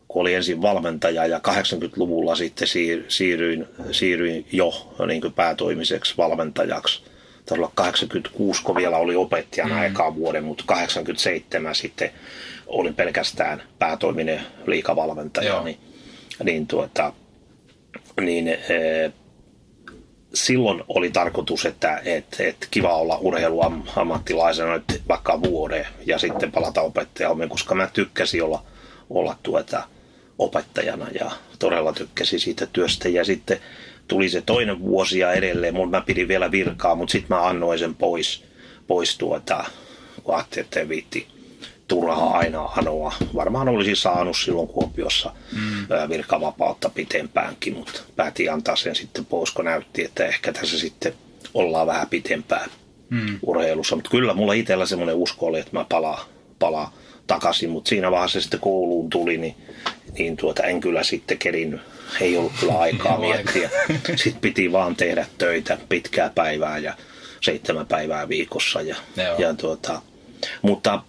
[0.07, 2.67] kun oli ensin valmentaja ja 80-luvulla sitten
[3.07, 7.03] siirryin, siirryin jo niin päätoimiseksi valmentajaksi.
[7.45, 9.83] Taisi olla 86, kun vielä oli opettajana mm.
[9.83, 12.11] ekaa vuoden, mutta 87 sitten
[12.67, 15.47] olin pelkästään päätoiminen liikavalmentaja.
[15.47, 15.63] Joo.
[15.63, 15.77] Niin,
[16.43, 17.13] niin tuota,
[18.21, 18.57] niin e,
[20.33, 26.81] silloin oli tarkoitus, että et, et kiva olla urheiluammattilaisena nyt vaikka vuoden ja sitten palata
[26.81, 28.63] opettajalle, koska mä tykkäsin olla,
[29.09, 29.83] olla tuota
[30.39, 33.09] opettajana ja todella tykkäsin siitä työstä.
[33.09, 33.59] Ja sitten
[34.07, 37.79] tuli se toinen vuosi ja edelleen, mun mä pidin vielä virkaa, mutta sitten mä annoin
[37.79, 38.43] sen pois,
[38.87, 39.65] pois tuota,
[40.23, 41.27] kun ajattelin, että viitti
[41.91, 43.13] turhaa aina anoa.
[43.35, 46.09] Varmaan olisi saanut silloin Kuopiossa mm.
[46.09, 51.13] virkavapautta pitempäänkin, mutta päätin antaa sen sitten pois, kun näytti, että ehkä tässä sitten
[51.53, 52.69] ollaan vähän pitempään
[53.09, 53.39] mm.
[53.41, 53.95] urheilussa.
[53.95, 56.25] Mutta kyllä mulla itsellä semmoinen usko oli, että mä palaan,
[56.59, 56.91] palaan
[57.27, 59.55] takaisin, mutta siinä vaiheessa sitten kouluun tuli, niin,
[60.17, 61.81] niin tuota, en kyllä sitten kerinnyt.
[62.21, 63.69] Ei ollut kyllä aikaa miettiä.
[64.23, 66.93] Sitten piti vaan tehdä töitä pitkää päivää ja
[67.41, 68.81] seitsemän päivää viikossa.
[68.81, 68.95] Ja,
[69.37, 70.01] ja tuota,
[70.61, 71.01] mutta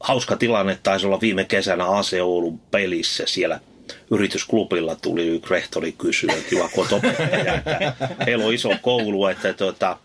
[0.00, 3.60] hauska tilanne taisi olla viime kesänä AC Oulun pelissä siellä
[4.10, 9.52] yritysklubilla tuli yksi rehtori kysyä, että kiva kun opettaja, että heillä on iso koulu, että,
[9.52, 9.96] tuota,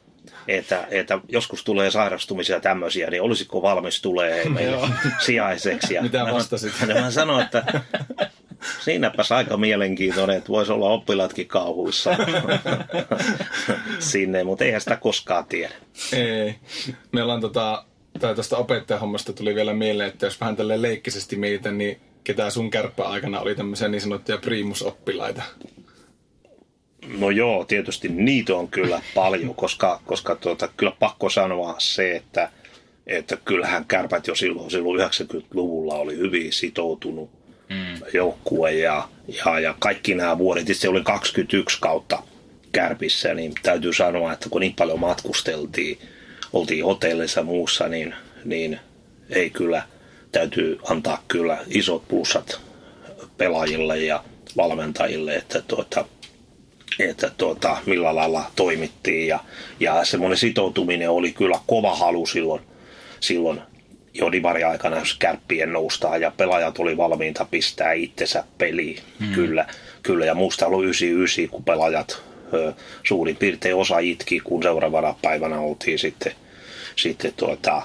[0.48, 4.88] että, että joskus tulee sairastumisia tämmöisiä, niin olisiko valmis tulee meille
[5.26, 5.93] sijaiseksi.
[5.93, 6.74] Ja Mitä vastasit?
[6.88, 7.82] Mä, mä sanoin, että
[8.80, 12.18] siinäpäs aika mielenkiintoinen, että voisi olla oppilaatkin kauhuissa
[14.00, 15.74] sinne, mutta eihän sitä koskaan tiedä.
[16.14, 16.56] Ei.
[17.12, 17.86] Meillä on tota,
[18.20, 22.70] tai tuosta opettajahommasta tuli vielä mieleen, että jos vähän tälle leikkisesti mietitään, niin ketä sun
[22.70, 25.41] kärppäaikana oli tämmöisiä niin sanottuja primusoppilaita?
[27.18, 32.49] No joo, tietysti niitä on kyllä paljon, koska, koska tuota, kyllä pakko sanoa se, että,
[33.07, 37.30] että kyllähän kärpät jo silloin, silloin 90-luvulla oli hyvin sitoutunut
[37.70, 38.01] mm.
[38.13, 39.07] joukkue ja,
[39.45, 42.24] ja, ja kaikki nämä vuodet, itse oli 21 kautta
[42.72, 45.99] kärpissä, niin täytyy sanoa, että kun niin paljon matkusteltiin,
[46.56, 48.80] oltiin hotellissa muussa, niin, niin
[49.30, 49.84] ei kyllä,
[50.32, 52.62] täytyy antaa kyllä isot plussat
[53.38, 54.24] pelaajille ja
[54.58, 56.06] valmentajille, että tuota,
[56.99, 59.39] että tuota, millä lailla toimittiin ja,
[59.80, 62.62] ja semmoinen sitoutuminen oli kyllä kova halu silloin,
[63.20, 63.62] silloin
[64.14, 64.26] jo
[64.70, 68.99] aikana, jos kärppien noustaa ja pelaajat oli valmiita pistää itsensä peliin.
[69.20, 69.34] Hmm.
[69.34, 69.68] Kyllä,
[70.03, 72.22] kyllä, ja muista oli 99, kun pelaajat
[72.53, 76.34] ö, suurin piirtein osa itki, kun seuraavana päivänä oltiin sitten
[76.96, 77.82] sitten tuota,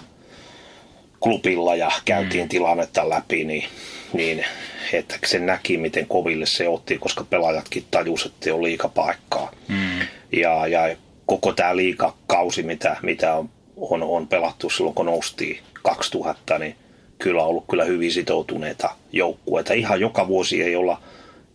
[1.21, 2.49] klubilla ja käytiin mm.
[2.49, 3.65] tilannetta läpi, niin,
[4.13, 4.45] niin
[4.93, 9.53] että se näki, miten koville se otti, koska pelaajatkin tajusivat, että on liikapaikkaa.
[9.69, 10.07] Mm.
[10.33, 10.97] Ja, ja
[11.27, 16.77] koko tämä liikakausi, mitä, mitä on, on, on pelattu silloin, kun noustiin 2000, niin
[17.19, 19.75] kyllä on ollut kyllä hyvin sitoutuneita joukkueita.
[19.75, 21.03] Ihan joka vuosi ei olla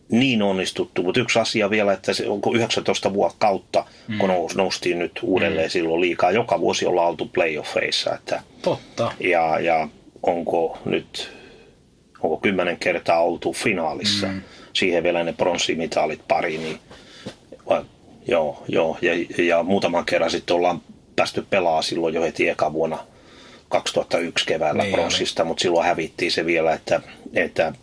[0.10, 4.18] niin onnistuttu, mutta yksi asia vielä, että se onko 19 vuotta kautta, mm.
[4.18, 5.72] kun nous, noustiin nyt uudelleen mm.
[5.72, 6.32] silloin liikaa.
[6.32, 8.16] Joka vuosi ollaan oltu playoffeissa.
[8.16, 9.12] Että, Totta.
[9.20, 9.88] Ja, ja
[10.24, 11.32] onko nyt,
[12.22, 14.28] onko kymmenen kertaa oltu finaalissa.
[14.28, 14.41] Mm.
[14.74, 16.80] Siihen vielä ne pronssimitalit pari, niin
[17.70, 17.82] vai,
[18.28, 18.97] joo, joo.
[19.01, 19.12] Ja,
[19.45, 20.82] ja muutaman kerran sitten ollaan
[21.16, 22.97] päästy pelaa silloin jo heti eka vuonna
[23.70, 27.01] 2001 keväällä niin, pronssista, mutta silloin hävittiin se vielä, että,
[27.34, 27.74] että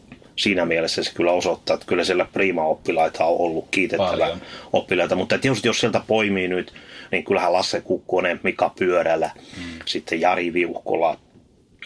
[0.42, 4.38] siinä mielessä se kyllä osoittaa, että kyllä siellä prima-oppilaita on ollut kiitettävä
[4.72, 5.16] oppilaita.
[5.16, 6.72] Mutta tietysti jos sieltä poimii nyt,
[7.12, 9.62] niin kyllähän Lasse Kukkonen, Mika Pyörällä, mm.
[9.86, 11.18] sitten Jari Viuhkola,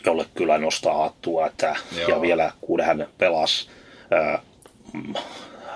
[0.06, 1.76] jolle kyllä nostaa hattua, että,
[2.08, 3.68] ja vielä kun hän pelasi
[4.10, 4.42] ää,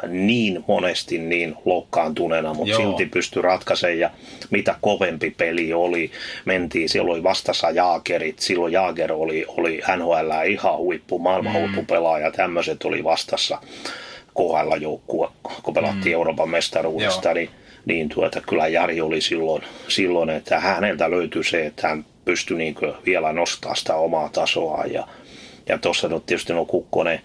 [0.09, 2.81] niin monesti niin loukkaantuneena, mutta Joo.
[2.81, 4.11] silti pystyi ratkaisemaan ja
[4.51, 6.11] mitä kovempi peli oli,
[6.45, 11.59] mentiin, siellä oli vastassa Jaagerit, silloin Jaager oli, oli NHL ihan huippu, maailman mm.
[11.59, 13.59] huippupelaaja, tämmöiset oli vastassa
[14.35, 15.29] KHL joukkue,
[15.63, 16.13] kun pelattiin mm.
[16.13, 17.51] Euroopan mestaruudesta, niin,
[17.85, 22.77] niin tuota, kyllä Jari oli silloin, silloin, että häneltä löytyi se, että hän pystyi niin
[23.07, 25.09] vielä nostaa sitä omaa tasoa ja,
[25.69, 27.21] ja tuossa no, tietysti no Kukkonen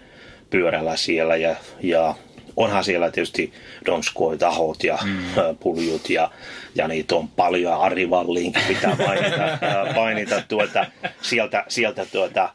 [0.50, 2.16] pyörällä siellä ja, ja
[2.58, 3.54] onhan siellä tietysti
[3.86, 5.24] Donskoi tahot ja mm.
[5.64, 6.32] puljut ja,
[6.76, 7.74] ja niitä on paljon.
[7.74, 9.58] Ari Valliinkin pitää mainita,
[10.02, 10.86] mainita tuota,
[11.22, 12.50] sieltä, sieltä tuota,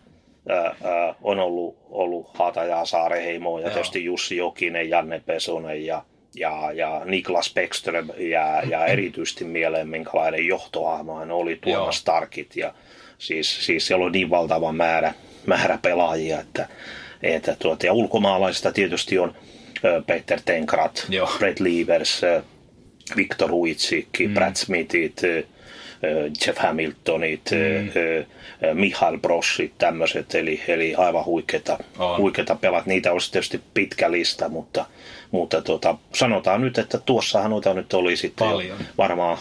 [1.23, 7.03] on ollut, ollut Hata Saare Heimo ja tietysti Jussi Jokinen, Janne Pesonen ja, ja, ja
[7.05, 12.75] Niklas Beckström ja, ja erityisesti mieleen, minkälainen johtoahmo hän oli Tuomas Starkit ja
[13.19, 15.15] siis, siis siellä on niin valtava määrä,
[15.47, 16.69] määrä pelaajia, että,
[17.23, 19.35] että tuota, ja ulkomaalaisista tietysti on
[20.07, 21.31] Peter Tenkrat, Joo.
[21.39, 22.23] Brett Leavers,
[23.17, 24.35] Victor Huitsik, mm.
[24.35, 25.23] Brad Smithit,
[26.47, 27.91] Jeff Hamiltonit, mm.
[28.75, 31.79] Mihail Broschit, tämmöiset, eli, eli aivan huikeita,
[32.19, 32.87] huikeita pelat.
[32.87, 34.87] Niitä olisi tietysti pitkä lista, mutta,
[35.31, 38.49] mutta tota, sanotaan nyt, että tuossahan noita nyt oli sitten
[38.99, 39.39] varmaan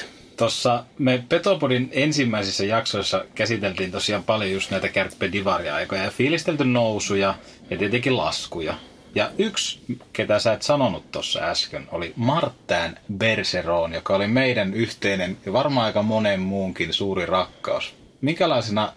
[0.00, 0.02] 2-30.
[0.36, 7.34] Tuossa me Petopodin ensimmäisissä jaksoissa käsiteltiin tosiaan paljon just näitä Kärppe Divari-aikoja ja fiilistelty nousuja
[7.70, 8.74] ja tietenkin laskuja.
[9.14, 9.80] Ja yksi,
[10.12, 15.86] ketä sä et sanonut tuossa äsken, oli Martin Berseron, joka oli meidän yhteinen ja varmaan
[15.86, 17.94] aika monen muunkin suuri rakkaus.
[18.20, 18.92] Minkälaisena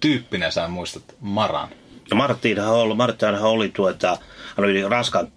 [0.00, 1.68] tyyppinä sä muistat Maran?
[2.10, 4.18] No Martinhan oli, Martinhan oli tuota,
[4.56, 5.32] hän oli Ranskan,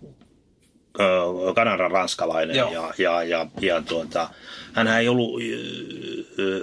[1.55, 4.29] Kanadan ranskalainen ja, ja, ja, ja tuota,
[4.73, 5.41] hän ei ollut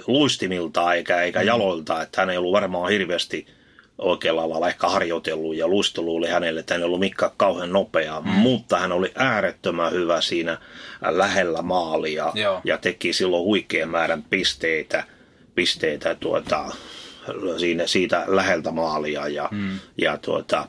[0.07, 1.45] luistimilta eikä, eikä mm.
[1.45, 3.47] jaloilta, että hän ei ollut varmaan hirveästi–
[4.01, 8.21] oikealla alalla ehkä harjoitellut ja luistelu oli hänelle, että hän ei ollut mikään kauhean nopea,
[8.21, 8.29] mm.
[8.29, 10.57] mutta hän oli äärettömän hyvä siinä
[11.01, 12.61] lähellä maalia Joo.
[12.63, 15.03] ja teki silloin huikean määrän pisteitä,
[15.55, 16.65] pisteitä tuota,
[17.57, 19.79] siinä, siitä läheltä maalia ja, mm.
[19.97, 20.67] ja tuota,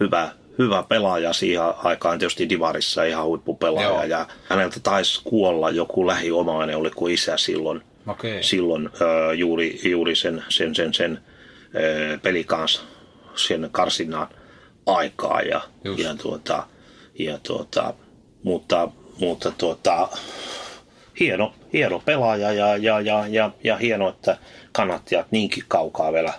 [0.00, 0.28] hyvä,
[0.58, 4.04] hyvä pelaaja siihen aikaan tietysti Divarissa ihan huippupelaaja Joo.
[4.04, 8.42] ja häneltä taisi kuolla joku lähiomainen, oli kuin isä silloin, okay.
[8.42, 11.20] silloin äh, juuri, juuri sen, sen, sen, sen
[12.22, 12.82] peli kanssa
[13.36, 14.28] sen karsinnan
[14.86, 15.60] aikaa ja,
[15.96, 16.66] ja, tuota,
[17.18, 17.94] ja tuota,
[18.42, 18.88] mutta,
[19.20, 20.08] mutta tuota,
[21.20, 24.36] hieno, hieno pelaaja ja, ja, ja, ja, ja hieno, että
[24.72, 26.32] kannattajat niinkin kaukaa vielä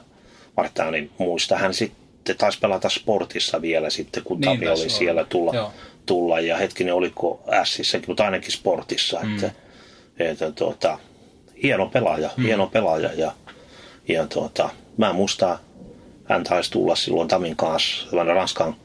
[0.57, 1.57] Martanin muista.
[1.57, 5.71] Hän sitten taisi pelata sportissa vielä sitten, kun niin, Tavi oli siellä tulla,
[6.05, 9.19] tulla ja hetkinen oliko Sissäkin, mutta ainakin sportissa.
[9.23, 9.35] Mm.
[9.35, 9.51] Että,
[10.19, 10.99] että tuota,
[11.63, 12.43] hieno pelaaja, mm.
[12.43, 13.31] hieno pelaaja ja,
[14.07, 14.69] ja tuota,
[15.05, 15.57] mä muistan,
[16.25, 18.75] hän taisi tulla silloin Tamin kanssa, Ranskan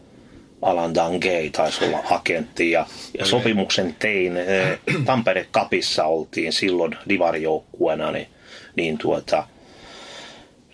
[0.62, 2.86] Alan Dangay taisi olla agentti ja,
[3.18, 4.36] ja sopimuksen tein.
[4.36, 8.26] Eh, Tampere Kapissa oltiin silloin divarijoukkueena, niin,
[8.76, 9.46] niin tuota,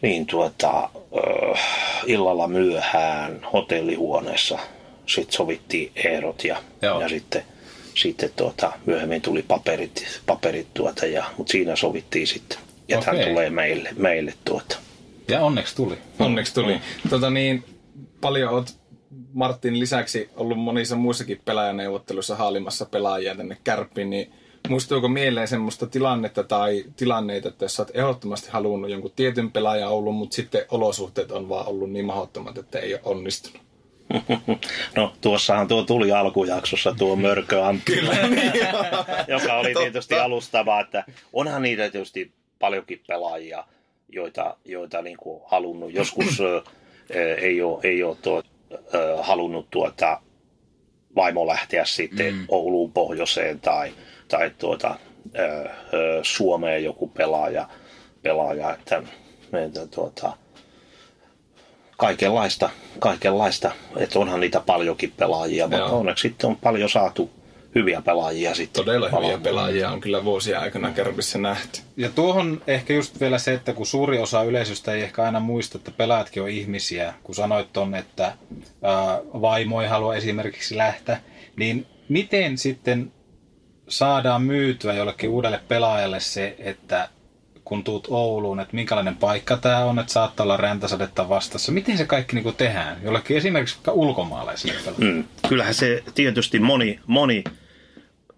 [0.02, 0.90] niin tuota,
[2.06, 4.58] illalla myöhään hotellihuoneessa
[5.06, 6.56] sitten sovittiin ehdot ja,
[7.00, 7.42] ja sitten,
[7.94, 13.18] sitten tuota, myöhemmin tuli paperit, paperit tuota, ja, mutta siinä sovittiin sitten, että okay.
[13.18, 14.76] hän tulee meille, meille tuota.
[15.28, 15.98] Ja onneksi tuli.
[16.18, 16.74] Onneksi tuli.
[16.74, 17.10] Mm.
[17.10, 17.64] Tota niin,
[18.20, 18.82] paljon oot
[19.32, 24.32] Martin lisäksi ollut monissa muissakin pelaajaneuvotteluissa haalimassa pelaajia tänne kärppiin, niin
[24.68, 29.90] muistuuko mieleen semmoista tilannetta tai tilanneita, että jos sä oot ehdottomasti halunnut jonkun tietyn pelaajan
[29.90, 33.62] ollut, mutta sitten olosuhteet on vaan ollut niin mahdottomat, että ei ole onnistunut?
[34.96, 37.92] No tuossahan tuo tuli alkujaksossa tuo Mörkö Antti,
[39.28, 43.64] joka oli tietysti alustavaa, että onhan niitä tietysti paljonkin pelaajia,
[44.12, 45.94] joita, joita niin kuin halunnut.
[45.94, 46.38] Joskus
[47.38, 48.42] ei ole, ei ole tuo,
[49.20, 50.20] halunnut tuota,
[51.16, 52.44] vaimo lähteä sitten mm.
[52.48, 53.92] Ouluun pohjoiseen tai,
[54.28, 54.94] tai tuota,
[56.22, 57.68] Suomeen joku pelaaja,
[58.22, 59.02] pelaaja että,
[59.66, 60.36] että tuota,
[61.96, 67.30] kaikenlaista, kaikenlaista, että onhan niitä paljonkin pelaajia, mutta onneksi sitten on paljon saatu
[67.74, 68.84] hyviä pelaajia sitten.
[68.84, 71.80] Todella hyviä pelaajia on kyllä vuosia aikana Kärpissä nähty.
[71.96, 75.78] Ja tuohon ehkä just vielä se, että kun suuri osa yleisöstä ei ehkä aina muista,
[75.78, 78.24] että pelaajatkin on ihmisiä, kun sanoit ton, että
[78.82, 81.20] ää, vaimo ei halua esimerkiksi lähteä,
[81.56, 83.12] niin miten sitten
[83.88, 87.08] saadaan myytyä jollekin uudelle pelaajalle se, että
[87.64, 91.72] kun tuut Ouluun, että minkälainen paikka tämä on, että saattaa olla räntäsadetta vastassa.
[91.72, 93.00] Miten se kaikki niin tehdään?
[93.02, 97.44] Jollekin esimerkiksi ulkomaalaisille mm, Kyllähän se tietysti moni, moni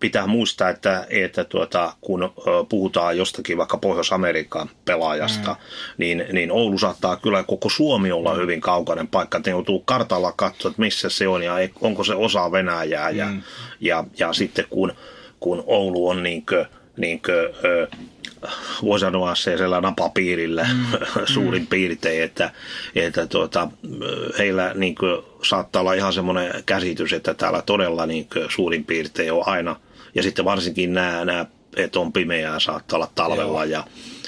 [0.00, 2.32] pitää muistaa, että, että tuota, kun
[2.68, 5.56] puhutaan jostakin vaikka Pohjois-Amerikan pelaajasta, mm.
[5.98, 8.40] niin, niin Oulu saattaa kyllä koko Suomi olla mm.
[8.40, 9.38] hyvin kaukainen paikka.
[9.38, 13.10] Että joutuu kartalla katsoa, että missä se on ja onko se osa Venäjää.
[13.10, 13.42] Ja, mm.
[13.80, 14.92] ja, ja sitten kun,
[15.40, 16.66] kun Oulu on niin kuin,
[16.96, 17.74] niin kuin,
[18.84, 20.98] voi sanoa se sellainen napapiirillä mm.
[21.34, 21.66] suurin mm.
[21.66, 22.50] piirtein, että,
[22.94, 23.68] että tuota,
[24.38, 29.42] heillä niin kuin, saattaa olla ihan semmoinen käsitys, että täällä todella niin suurin piirtein on
[29.46, 29.76] aina,
[30.14, 33.84] ja sitten varsinkin nämä, nämä että on pimeää, saattaa olla talvella ja,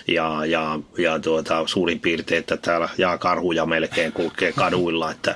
[0.08, 5.34] ja, ja, ja tuota, suurin piirtein, että täällä jaakarhuja melkein kulkee kaduilla, että,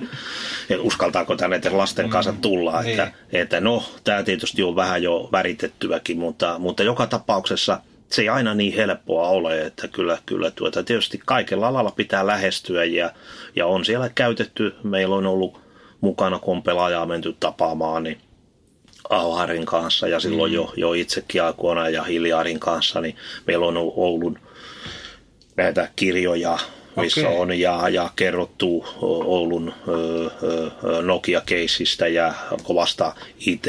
[0.70, 2.10] että uskaltaako tänne lasten mm.
[2.10, 2.82] kanssa tulla.
[2.82, 2.90] Niin.
[2.90, 8.28] Että, että no, tämä tietysti on vähän jo väritettyäkin, mutta, mutta joka tapauksessa se ei
[8.28, 13.12] aina niin helppoa ole, että kyllä, kyllä tuota, tietysti kaikella alalla pitää lähestyä ja,
[13.56, 15.69] ja on siellä käytetty, meillä on ollut
[16.00, 18.18] mukana, kun on pelaajaa menty tapaamaan, niin
[19.10, 20.54] Auharin kanssa ja silloin mm.
[20.54, 24.38] jo, jo itsekin aikoina ja Hiljarin kanssa, niin meillä on ollut
[25.56, 26.58] näitä kirjoja,
[26.96, 27.40] missä okay.
[27.40, 29.72] on ja, ja kerrottu Oulun
[31.02, 33.14] Nokia-keissistä ja kovasta
[33.46, 33.66] IT,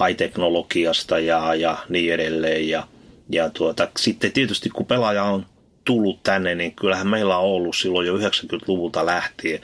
[0.00, 2.68] high-teknologiasta ja, ja niin edelleen.
[2.68, 2.86] Ja,
[3.30, 5.46] ja tuota, sitten tietysti kun pelaaja on
[5.84, 9.60] tullut tänne, niin kyllähän meillä on ollut silloin jo 90-luvulta lähtien,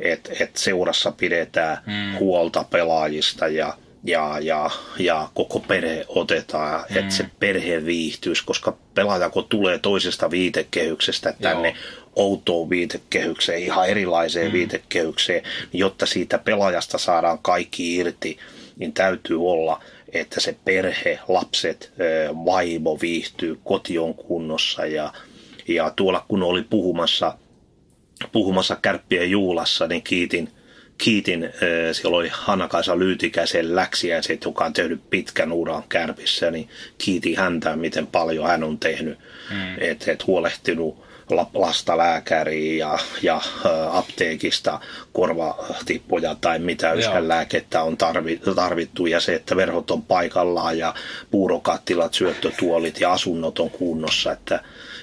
[0.00, 2.18] että et seurassa pidetään mm.
[2.18, 3.74] huolta pelaajista ja,
[4.04, 6.96] ja, ja, ja koko perhe otetaan, mm.
[6.96, 12.08] että se perhe viihtyisi, koska pelaaja kun tulee toisesta viitekehyksestä tänne Joo.
[12.16, 14.52] outoon viitekehykseen, ihan erilaiseen mm.
[14.52, 15.42] viitekehykseen,
[15.72, 18.38] niin jotta siitä pelaajasta saadaan kaikki irti,
[18.76, 19.82] niin täytyy olla,
[20.12, 21.92] että se perhe, lapset,
[22.44, 25.12] vaimo viihtyy, koti on kunnossa ja,
[25.68, 27.38] ja tuolla kun oli puhumassa,
[28.32, 30.50] puhumassa kärppien juulassa, niin kiitin
[30.98, 31.50] kiitin,
[31.92, 38.06] siellä oli Hanna-Kaisa Lyytikäisen läksiäiset, joka on tehnyt pitkän uran kärpissä, niin kiitin häntä, miten
[38.06, 39.18] paljon hän on tehnyt,
[39.50, 39.74] mm.
[39.78, 41.06] että et huolehtinut
[41.54, 43.40] lasta lääkäriä ja, ja
[43.92, 44.80] apteekista
[45.12, 47.96] korvatippoja tai mitä lääkettä on
[48.54, 50.94] tarvittu ja se, että verhot on paikallaan ja
[51.30, 54.60] puurokattilat, syöttötuolit ja asunnot on kunnossa, että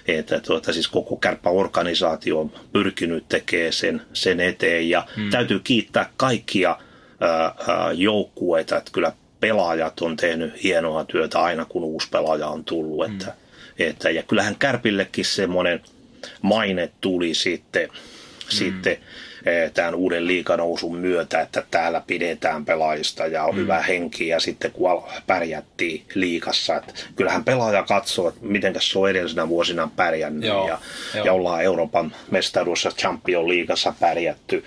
[0.08, 5.30] että tuota, siis koko kärppäorganisaatio on pyrkinyt tekemään sen, sen eteen ja hmm.
[5.30, 6.78] täytyy kiittää kaikkia
[7.20, 13.08] ää, joukkueita, että kyllä pelaajat on tehnyt hienoa työtä aina kun uusi pelaaja on tullut,
[13.08, 13.14] hmm.
[13.14, 13.34] että,
[13.80, 15.82] että, ja kyllähän Kärpillekin semmoinen
[16.42, 18.50] maine tuli sitten, hmm.
[18.50, 18.98] sitten
[19.74, 23.62] tämän uuden liikanousun myötä, että täällä pidetään pelaajista ja on mm.
[23.62, 29.10] hyvä henki ja sitten kun pärjättiin liikassa, että kyllähän pelaaja katsoo, että miten se on
[29.10, 30.68] edellisenä vuosina pärjännyt Joo.
[30.68, 30.78] Ja,
[31.16, 31.26] Joo.
[31.26, 34.64] ja ollaan Euroopan mestaruudessa Champion liigassa pärjätty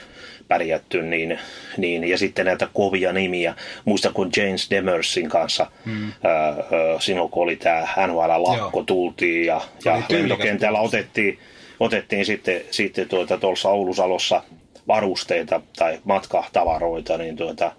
[0.48, 1.38] pärjätty, niin,
[1.76, 3.54] niin, ja sitten näitä kovia nimiä.
[3.84, 6.12] Muista kun James Demersin kanssa, mm.
[6.24, 6.56] ää,
[6.98, 8.84] silloin kun oli tämä NHL-lakko, Joo.
[8.86, 11.38] tultiin ja, ja lentokentällä otettiin,
[11.80, 14.42] otettiin sitten, sitten tuota, tuossa Oulusalossa
[14.88, 17.72] varusteita tai matkatavaroita, niin, tuota,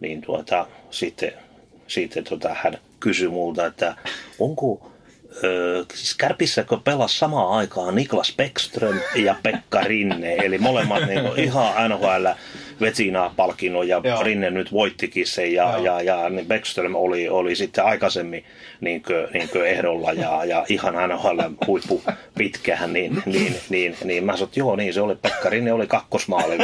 [0.00, 1.32] niin tuota, sitten,
[1.86, 3.96] sitten tuota, hän kysyi multa, että
[4.38, 4.90] onko
[5.44, 11.40] Öö, siis Kärpissäkö pelasi samaan aikaan Niklas Beckström ja Pekka Rinne, eli molemmat niin kuin,
[11.40, 12.26] ihan NHL
[12.80, 14.22] Vetsinaa-palkinnon ja Joo.
[14.22, 18.44] Rinne nyt voittikin sen ja, ja, ja niin Beckström oli, oli sitten aikaisemmin
[18.80, 22.02] niin kuin, niin kuin ehdolla ja, ja ihan NHL huippu
[22.38, 25.86] pitkään, niin, niin, niin, niin mä sanoin, että joo niin se oli, Pekka Rinne oli
[25.86, 26.58] kakkosmaali.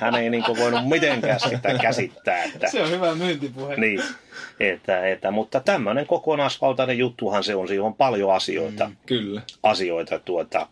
[0.00, 2.44] Hän ei niin kuin voinut mitenkään sitä käsittää.
[2.44, 3.76] Että, se on hyvä myyntipuhe.
[3.76, 4.00] Niin,
[4.60, 9.42] että, että, mutta tämmöinen kokonaisvaltainen juttuhan se on, siinä on paljon asioita, mm, kyllä.
[9.62, 10.66] asioita tuota,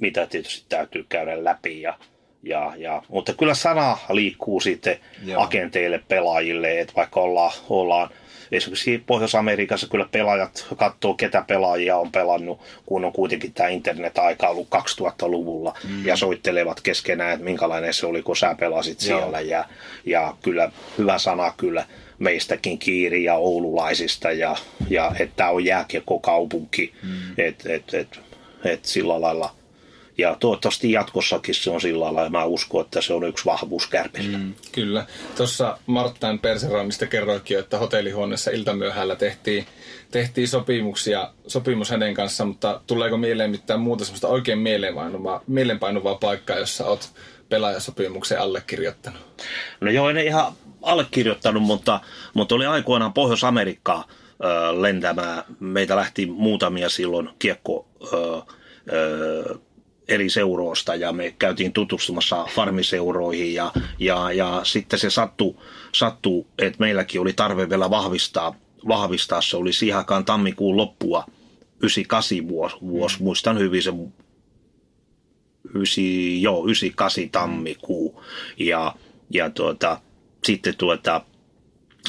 [0.00, 1.98] mitä tietysti täytyy käydä läpi ja,
[2.44, 5.42] ja, ja, mutta kyllä sana liikkuu sitten Joo.
[5.42, 8.10] agenteille, pelaajille, että vaikka ollaan, ollaan
[8.52, 14.68] esimerkiksi Pohjois-Amerikassa kyllä pelaajat katsoo, ketä pelaajia on pelannut, kun on kuitenkin tämä internet-aika ollut
[14.74, 16.06] 2000-luvulla mm.
[16.06, 19.18] ja soittelevat keskenään, että minkälainen se oli, kun sä pelasit Joo.
[19.18, 19.64] siellä ja,
[20.06, 21.86] ja kyllä hyvä sana kyllä
[22.18, 24.56] meistäkin kiiri ja oululaisista ja,
[24.90, 27.10] ja että tämä on jääkiekkokaupunki, mm.
[27.38, 28.20] että et, et,
[28.64, 29.54] et sillä lailla–
[30.18, 33.86] ja toivottavasti jatkossakin se on sillä lailla, ja mä uskon, että se on yksi vahvuus
[33.86, 34.38] kärpillä.
[34.38, 35.06] Mm, kyllä.
[35.36, 39.66] Tuossa Marttain Perseroimista kerroikin, että hotellihuoneessa iltamyöhällä tehtiin,
[40.10, 46.58] tehtiin sopimuksia, sopimus hänen kanssa, mutta tuleeko mieleen mitään muuta sellaista oikein mieleenpainuvaa, mieleenpainuvaa paikkaa,
[46.58, 47.12] jossa olet
[47.48, 49.20] pelaajasopimuksen allekirjoittanut?
[49.80, 50.52] No joo, en ihan
[50.82, 52.00] allekirjoittanut, mutta,
[52.34, 54.08] mutta oli aikoinaan Pohjois-Amerikkaa
[54.80, 55.44] lentämään.
[55.60, 57.88] Meitä lähti muutamia silloin kiekko
[60.08, 65.56] eri seuroista ja me käytiin tutustumassa farmiseuroihin ja, ja, ja sitten se sattui,
[65.94, 68.54] sattui, että meilläkin oli tarve vielä vahvistaa,
[68.88, 69.40] vahvistaa.
[69.42, 71.24] Se oli siihen aikaan tammikuun loppua,
[71.80, 73.92] 98 vuosi, vuosi muistan hyvin se
[75.74, 76.04] 9,
[76.40, 78.24] joo, 98 tammikuu
[78.58, 78.94] ja,
[79.30, 80.00] ja tuota,
[80.44, 81.20] sitten tuota,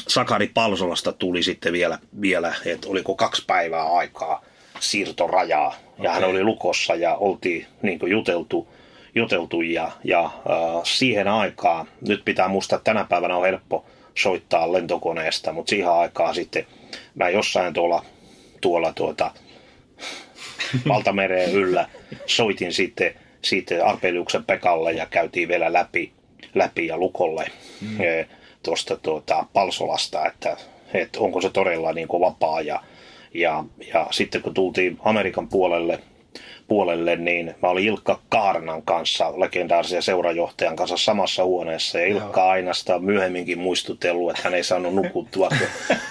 [0.08, 4.42] Sakari Palsolasta tuli sitten vielä, vielä että oliko kaksi päivää aikaa
[4.80, 5.66] siirtorajaa.
[5.68, 6.04] Okay.
[6.04, 8.68] Ja hän oli lukossa ja oltiin niin juteltu,
[9.14, 10.32] juteltu ja, ja äh,
[10.84, 16.34] siihen aikaan, nyt pitää muistaa, että tänä päivänä on helppo soittaa lentokoneesta, mutta siihen aikaan
[16.34, 16.66] sitten
[17.14, 18.04] mä jossain tuolla,
[18.60, 19.30] tuolla tuota,
[20.88, 21.88] valtamereen yllä.
[22.26, 26.12] Soitin sitten, sitten Arpeliuksen Pekalle ja käytiin vielä läpi,
[26.54, 27.46] läpi ja Lukolle
[27.80, 27.98] mm.
[28.62, 30.56] tuosta tuota, Palsolasta, että,
[30.94, 32.82] että onko se todella niin kuin vapaa ja,
[33.40, 33.64] ja,
[33.94, 35.98] ja sitten kun tultiin Amerikan puolelle,
[36.68, 41.98] puolelle, niin mä olin Ilkka Kaarnan kanssa, legendaarisen seurajohtajan kanssa samassa huoneessa.
[41.98, 42.48] Ja Ilkka Joo.
[42.48, 45.48] aina sitä on myöhemminkin muistutellut, että hän ei saanut nukuttua.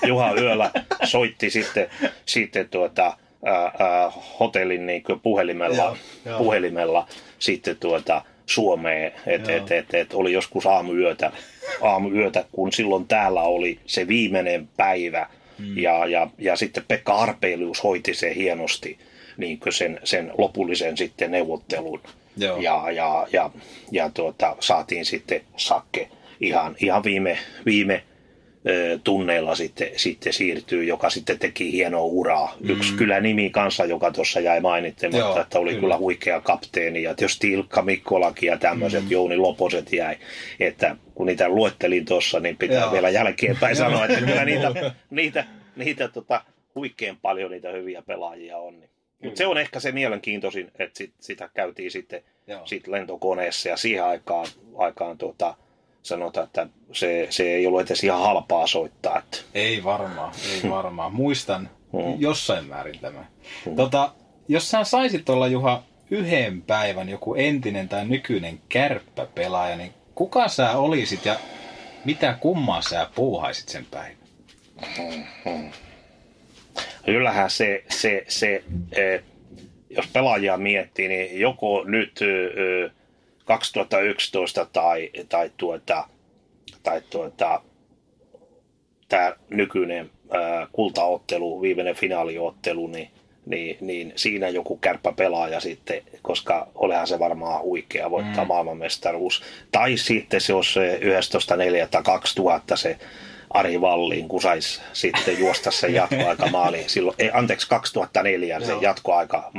[0.08, 0.72] Juha Yöllä
[1.04, 1.90] soitti sitten,
[2.26, 5.98] sitten tuota, ää, ää, hotellin niin puhelimella, Joo.
[6.26, 6.38] Joo.
[6.38, 7.08] puhelimella
[7.40, 11.32] sitten tuota, Suomeen, että et, et, et, oli joskus aamuyötä,
[11.82, 15.28] aamuyötä, kun silloin täällä oli se viimeinen päivä,
[15.58, 15.78] mm.
[15.78, 18.98] ja, ja, ja sitten Pekka Arpeilius hoiti se hienosti
[19.38, 22.02] niin sen, sen lopullisen sitten neuvottelun.
[22.38, 22.62] Joo.
[22.62, 23.52] Ja, ja, ja,
[23.92, 28.04] ja tuota, saatiin sitten Sakke ihan, ihan viime, viime
[29.04, 32.56] tunneilla sitten, sitten siirtyy, joka sitten teki hienoa uraa.
[32.60, 32.70] Mm.
[32.70, 35.82] Yksi kyllä nimi kanssa, joka tuossa jäi mainittamatta, Joo, että oli kyllä.
[35.82, 39.12] kyllä huikea kapteeni ja tietysti Ilkka Mikkolakin ja tämmöiset mm.
[39.12, 40.18] Jouni Loposet jäi.
[40.60, 42.92] Että kun niitä luettelin tuossa, niin pitää Joo.
[42.92, 45.46] vielä jälkeenpäin sanoa, että kyllä niitä, niitä,
[45.76, 46.42] niitä tota,
[46.76, 48.80] huikean paljon niitä hyviä pelaajia on.
[48.80, 48.90] Niin.
[49.24, 52.24] Mutta se on ehkä se mielenkiintoisin, että sit, sitä käytiin sitten
[52.66, 54.48] sit lentokoneessa ja siihen aikaan,
[54.78, 55.56] aikaan tuota,
[56.06, 59.20] sanotaan, että se, se ei ollut edes ihan halpaa soittaa.
[59.20, 59.38] Että.
[59.54, 61.14] Ei varmaan, ei varmaan.
[61.14, 62.22] Muistan hmm.
[62.22, 63.28] jossain määrin tämän.
[63.66, 63.76] Hmm.
[63.76, 64.12] Tota,
[64.48, 70.78] jos sä saisit olla Juha yhden päivän joku entinen tai nykyinen kärppäpelaaja, niin kuka sä
[70.78, 71.36] olisit ja
[72.06, 74.18] mitä kummaa sä puuhaisit sen päivän?
[74.98, 75.24] Hmm.
[75.46, 75.72] hmm
[77.06, 79.24] kyllähän se, se, se eh,
[79.90, 82.20] jos pelaajia miettii, niin joko nyt
[83.46, 86.08] 2011 tai, tai, tuota,
[86.84, 87.62] tai tuota,
[89.10, 90.12] tämä nykyinen
[90.72, 93.10] kultaottelu, viimeinen finaaliottelu, niin,
[93.46, 98.48] niin, niin siinä joku kärppä pelaaja sitten, koska olehan se varmaan huikea voittaa mm.
[98.48, 99.44] maailmanmestaruus.
[99.72, 102.98] Tai sitten se olisi 11.4.2000 se
[103.50, 106.90] Ari Valliin, kun saisi sitten juosta sen jatkoaika maaliin.
[106.90, 109.52] Silloin, ei, anteeksi, 2004 sen jatkoaika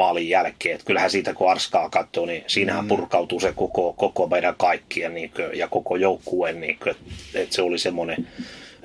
[0.00, 0.74] maalin, jälkeen.
[0.74, 2.88] Et kyllähän siitä kun Arskaa katsoo, niin siinähän mm.
[2.88, 6.96] purkautuu se koko, koko meidän kaikkien niin kuin, ja koko joukkueen, niin kuin,
[7.34, 8.28] että se oli semmoinen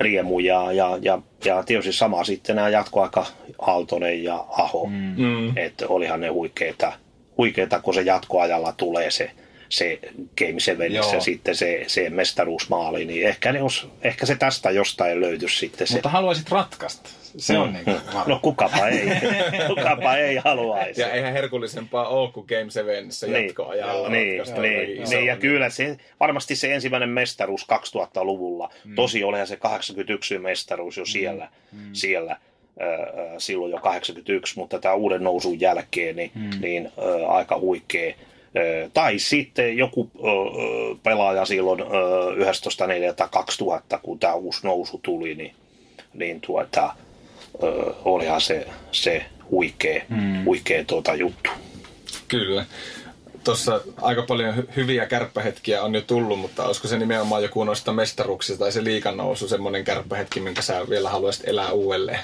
[0.00, 0.38] riemu.
[0.38, 3.26] Ja, ja, ja, ja tietysti sama sitten nämä jatkoaika
[3.58, 4.86] Aaltonen ja Aho.
[4.86, 5.56] Mm.
[5.56, 6.92] Että olihan ne huikeita,
[7.38, 9.30] huikeita, kun se jatkoajalla tulee se
[9.68, 9.98] se
[10.38, 15.48] Game Sevenissä sitten se, se mestaruusmaali, niin ehkä, ne os, ehkä se tästä jostain löytyy
[15.48, 15.86] sitten.
[15.86, 15.94] Se.
[15.94, 17.10] Mutta haluaisit ratkaista.
[17.36, 17.60] Se mm.
[17.60, 17.96] on niin kuin
[18.26, 19.06] No kukapa ei.
[19.74, 21.00] kukapa ei haluaisi.
[21.00, 23.46] Ja eihän herkullisempaa ole kuin Game Sevenissä niin.
[23.46, 24.08] jatkoajalla.
[24.08, 28.94] Niin, niin, niin, ja kyllä se, varmasti se ensimmäinen mestaruus 2000-luvulla, mm.
[28.94, 31.06] tosi olihan se 81 mestaruus jo mm.
[31.06, 31.90] siellä, mm.
[31.92, 32.36] siellä
[33.38, 36.50] silloin jo 81, mutta tämä uuden nousun jälkeen niin, mm.
[36.60, 38.14] niin äh, aika huikea
[38.94, 40.10] tai sitten joku
[41.02, 45.54] pelaaja silloin 11.4.2000, kun tämä uusi nousu tuli, niin,
[46.14, 46.94] niin tuota,
[48.04, 50.44] olihan se, se huikea, mm.
[50.44, 51.50] huikea tuota juttu.
[52.28, 52.64] Kyllä.
[53.44, 57.92] Tuossa aika paljon hy- hyviä kärppähetkiä on jo tullut, mutta olisiko se nimenomaan joku noista
[57.92, 62.20] mestaruksista tai se liikannousu semmoinen kärppähetki, minkä sä vielä haluaisit elää uudelleen?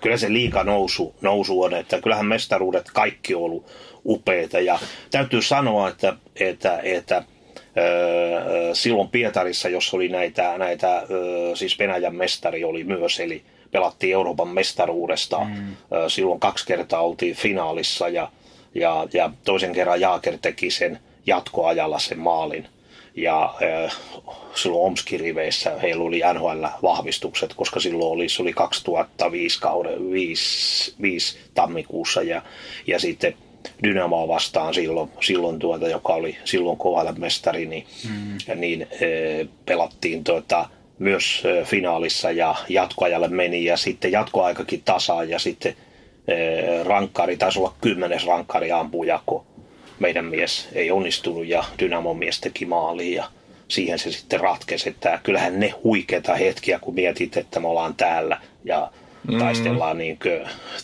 [0.00, 3.66] Kyllä se liikanousu nousu on, että kyllähän mestaruudet kaikki on ollut
[4.04, 4.60] upeita.
[4.60, 4.78] Ja
[5.10, 7.22] täytyy sanoa, että, että, että
[8.72, 11.02] silloin Pietarissa, jos oli näitä, näitä
[11.54, 15.38] siis Venäjän mestari oli myös, eli pelattiin Euroopan mestaruudesta.
[15.38, 15.76] Mm.
[16.08, 18.30] Silloin kaksi kertaa oltiin finaalissa ja,
[18.74, 22.68] ja, ja toisen kerran Jaaker teki sen jatkoajalla sen maalin.
[23.16, 23.54] Ja
[23.84, 23.96] äh,
[24.54, 32.22] silloin Omski-riveissä heillä oli NHL-vahvistukset, koska silloin oli, se oli 2005 kauden 5, 5 tammikuussa
[32.22, 32.42] ja,
[32.86, 33.34] ja sitten
[33.82, 36.78] Dynamoa vastaan silloin, silloin tuota, joka oli silloin
[37.18, 38.60] mestari, niin, mm.
[38.60, 45.38] niin e, pelattiin tuota, myös e, finaalissa ja jatkoajalle meni ja sitten jatkoaikakin tasaan ja
[45.38, 45.76] sitten
[46.84, 49.46] rankkari, taisi olla kymmenes rankkari ampujako.
[49.98, 53.24] Meidän mies ei onnistunut ja Dynamon mies teki maaliin ja
[53.68, 54.88] siihen se sitten ratkesi.
[54.88, 58.90] Että kyllähän ne huikeita hetkiä, kun mietit, että me ollaan täällä ja
[59.28, 59.38] mm.
[59.38, 60.18] taistellaan niin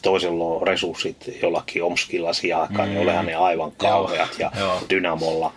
[0.02, 2.94] toisella on resurssit jollakin Omskilla sijaakaan, niin mm.
[2.94, 4.82] niin olehan ne aivan kauheat ja Joo.
[4.90, 5.52] Dynamolla.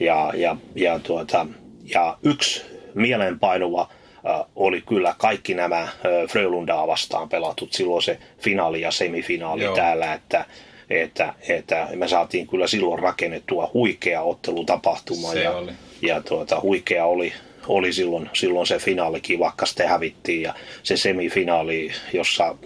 [0.00, 1.46] Ja, ja, ja, tuota,
[1.94, 2.62] ja yksi
[2.94, 5.90] mieleenpainuva äh, oli kyllä kaikki nämä äh,
[6.28, 9.76] Frölundaa vastaan pelatut silloin se finaali ja semifinaali Joo.
[9.76, 10.44] täällä, että
[10.90, 15.72] että, että me saatiin kyllä silloin rakennettua huikea ottelutapahtuma se ja, oli.
[16.02, 17.32] ja tuota, huikea oli
[17.66, 22.56] oli silloin, silloin se finaalikin, vaikka sitten hävittiin ja se semifinaali, jossa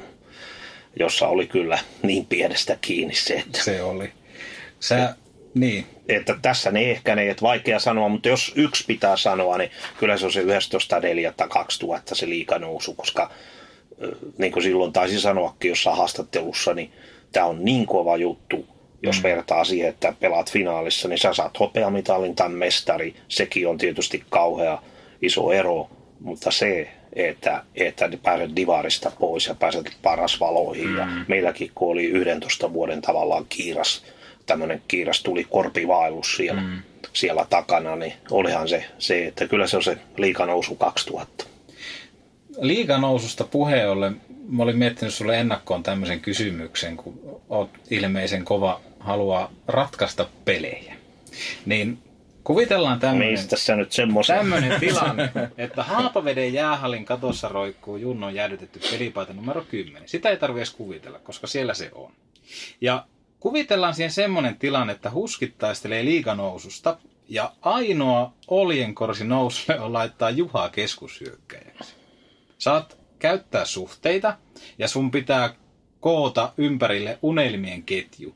[1.01, 4.13] jossa oli kyllä niin pienestä kiinni se, että, Se oli.
[4.81, 5.15] Sä,
[5.55, 5.87] niin.
[6.09, 10.17] että tässä ne ehkä ne, että vaikea sanoa, mutta jos yksi pitää sanoa, niin kyllä
[10.17, 10.47] se on se 11.4.2000
[12.13, 13.31] se liikanousu, koska
[14.39, 16.93] niin kuin silloin taisi sanoakin jossain haastattelussa, niin
[17.35, 18.67] tämä on niin kova juttu,
[19.03, 19.23] jos mm.
[19.23, 24.83] vertaa siihen, että pelaat finaalissa, niin sä saat hopeamitalin tai mestari, sekin on tietysti kauhea
[25.23, 25.89] iso ero,
[26.21, 30.89] mutta se, että, että pääset divarista pois ja pääset paras valoihin.
[30.89, 30.97] Mm.
[30.97, 34.05] Ja meilläkin, kun oli 11 vuoden tavallaan kiiras,
[34.47, 36.83] tämmöinen kiiras tuli korpivaellus siellä, mm.
[37.13, 41.45] siellä takana, niin olihan se, se, että kyllä se on se liikanousu 2000.
[42.61, 49.53] Liiganoususta puheen ollen, mä olin miettinyt sulle ennakkoon tämmöisen kysymyksen, kun oot ilmeisen kova haluaa
[49.69, 50.95] ratkaista pelejä.
[51.67, 51.99] Niin
[52.45, 53.33] kuvitellaan tämmöinen...
[53.33, 54.37] Mistä sä nyt semmoisen?
[54.37, 60.09] Tämmöinen tilanne, että Haapaveden jäähallin katossa roikkuu Junnon jäädytetty pelipaita numero 10.
[60.09, 62.13] Sitä ei tarvitse kuvitella, koska siellä se on.
[62.81, 63.07] Ja
[63.41, 70.69] kuvitellaan siihen semmoinen tilanne, että huskit taistelee liiganoususta ja ainoa oljenkorsi nousulle on laittaa Juhaa
[70.69, 71.95] keskushyökkäjäksi.
[72.59, 74.37] Saat käyttää suhteita
[74.79, 75.55] ja sun pitää
[76.01, 78.35] koota ympärille unelmien ketju.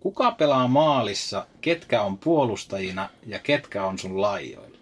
[0.00, 4.78] Kuka pelaa maalissa, ketkä on puolustajina ja ketkä on sun laijoilla?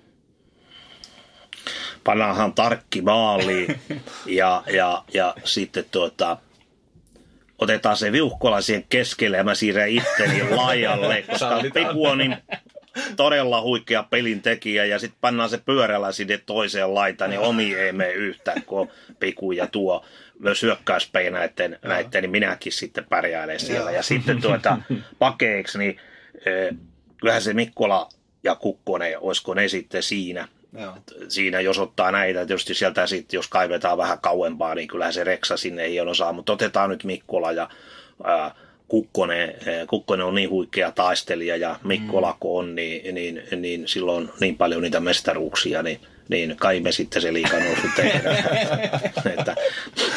[2.04, 3.80] Pannaanhan tarkki maaliin
[4.26, 6.36] ja, ja, ja sitten tuota,
[7.58, 12.36] otetaan se viuhkola siihen keskelle ja mä siirrän itteni laajalle, koska Piku on niin
[13.16, 17.92] todella huikea pelin tekijä ja sitten pannaan se pyörällä sinne toiseen laitaan, niin omi ei
[17.92, 18.88] mene yhtään, kun
[19.20, 20.04] Piku ja tuo
[20.38, 23.90] myös hyökkäyspejä näiden, näiden, niin minäkin sitten pärjäilen siellä.
[23.90, 24.78] Ja sitten tuota
[25.18, 26.00] pakeiksi, niin
[26.46, 26.76] eh,
[27.20, 28.08] kyllähän se Mikkola
[28.44, 30.96] ja Kukkonen, olisiko ne sitten siinä, Joo.
[31.28, 35.56] siinä, jos ottaa näitä, tietysti sieltä sitten, jos kaivetaan vähän kauempaa, niin kyllähän se Reksa
[35.56, 37.68] sinne ei ole osaa, mutta otetaan nyt Mikkola ja
[38.24, 38.54] ää,
[38.88, 44.30] Kukkonen, ää, Kukkonen on niin huikea taistelija ja Mikkola kun on, niin, niin, niin silloin
[44.40, 48.36] niin paljon niitä mestaruuksia, niin niin kai me sitten se liikanousu tehdään.
[49.38, 49.56] että,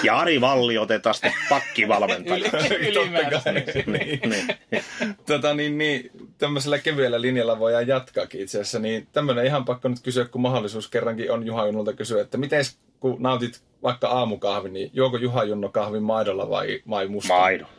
[0.03, 2.51] ja Ari Valli otetaan sitten pakkivalmentaja.
[2.79, 3.83] Ylimääräiseksi.
[3.87, 4.47] niin, niin.
[5.27, 8.79] tota, niin, niin, tämmöisellä kevyellä linjalla voidaan jatkaakin itse asiassa.
[8.79, 12.63] Niin tämmöinen ihan pakko nyt kysyä, kun mahdollisuus kerrankin on Juha Junnolta kysyä, että miten
[12.99, 17.33] kun nautit vaikka aamukahvi, niin juoko Juha Junno kahvin maidolla vai, vai musta?
[17.33, 17.76] Maidolla.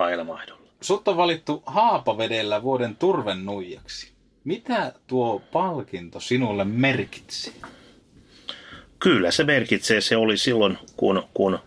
[0.00, 0.60] Aina maidolla.
[0.80, 4.12] Sut on valittu Haapavedellä vuoden turvennuijaksi.
[4.44, 7.52] Mitä tuo palkinto sinulle merkitsi?
[8.98, 10.00] Kyllä se merkitsee.
[10.00, 11.58] Se oli silloin, kun, kun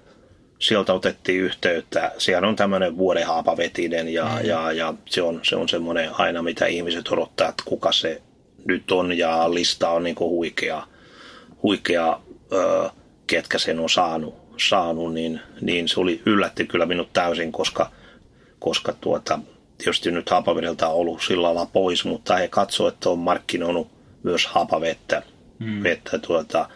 [0.60, 2.12] sieltä otettiin yhteyttä.
[2.18, 4.48] Siellä on tämmöinen vuoden haapavetinen ja, mm.
[4.48, 8.22] ja, ja se on, se on semmoinen aina, mitä ihmiset odottaa, että kuka se
[8.66, 10.88] nyt on ja lista on niin huikea,
[11.64, 12.20] huikea
[12.54, 12.90] ö,
[13.28, 14.36] ketkä sen on saanut,
[14.70, 17.92] saanut niin, niin se oli yllätti kyllä minut täysin, koska,
[18.64, 19.39] koska tuota,
[19.78, 23.88] tietysti nyt Haapavedeltä on ollut sillä lailla pois, mutta he katsovat, että on markkinoinut
[24.24, 25.24] myös Haapavettä.
[25.64, 25.84] Hmm.
[25.84, 26.70] Vettä, tuota,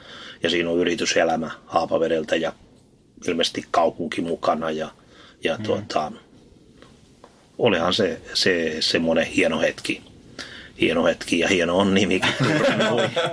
[0.44, 2.54] ja siinä on yrityselämä Haapavedeltä ja
[3.28, 4.72] ilmeisesti kaupunki mukana.
[4.72, 4.90] Ja,
[5.44, 5.66] ja hmm.
[5.66, 6.12] tuota,
[7.58, 10.02] olihan se, se semmoinen hieno hetki.
[10.82, 12.34] Hieno hetki ja hieno on nimikin.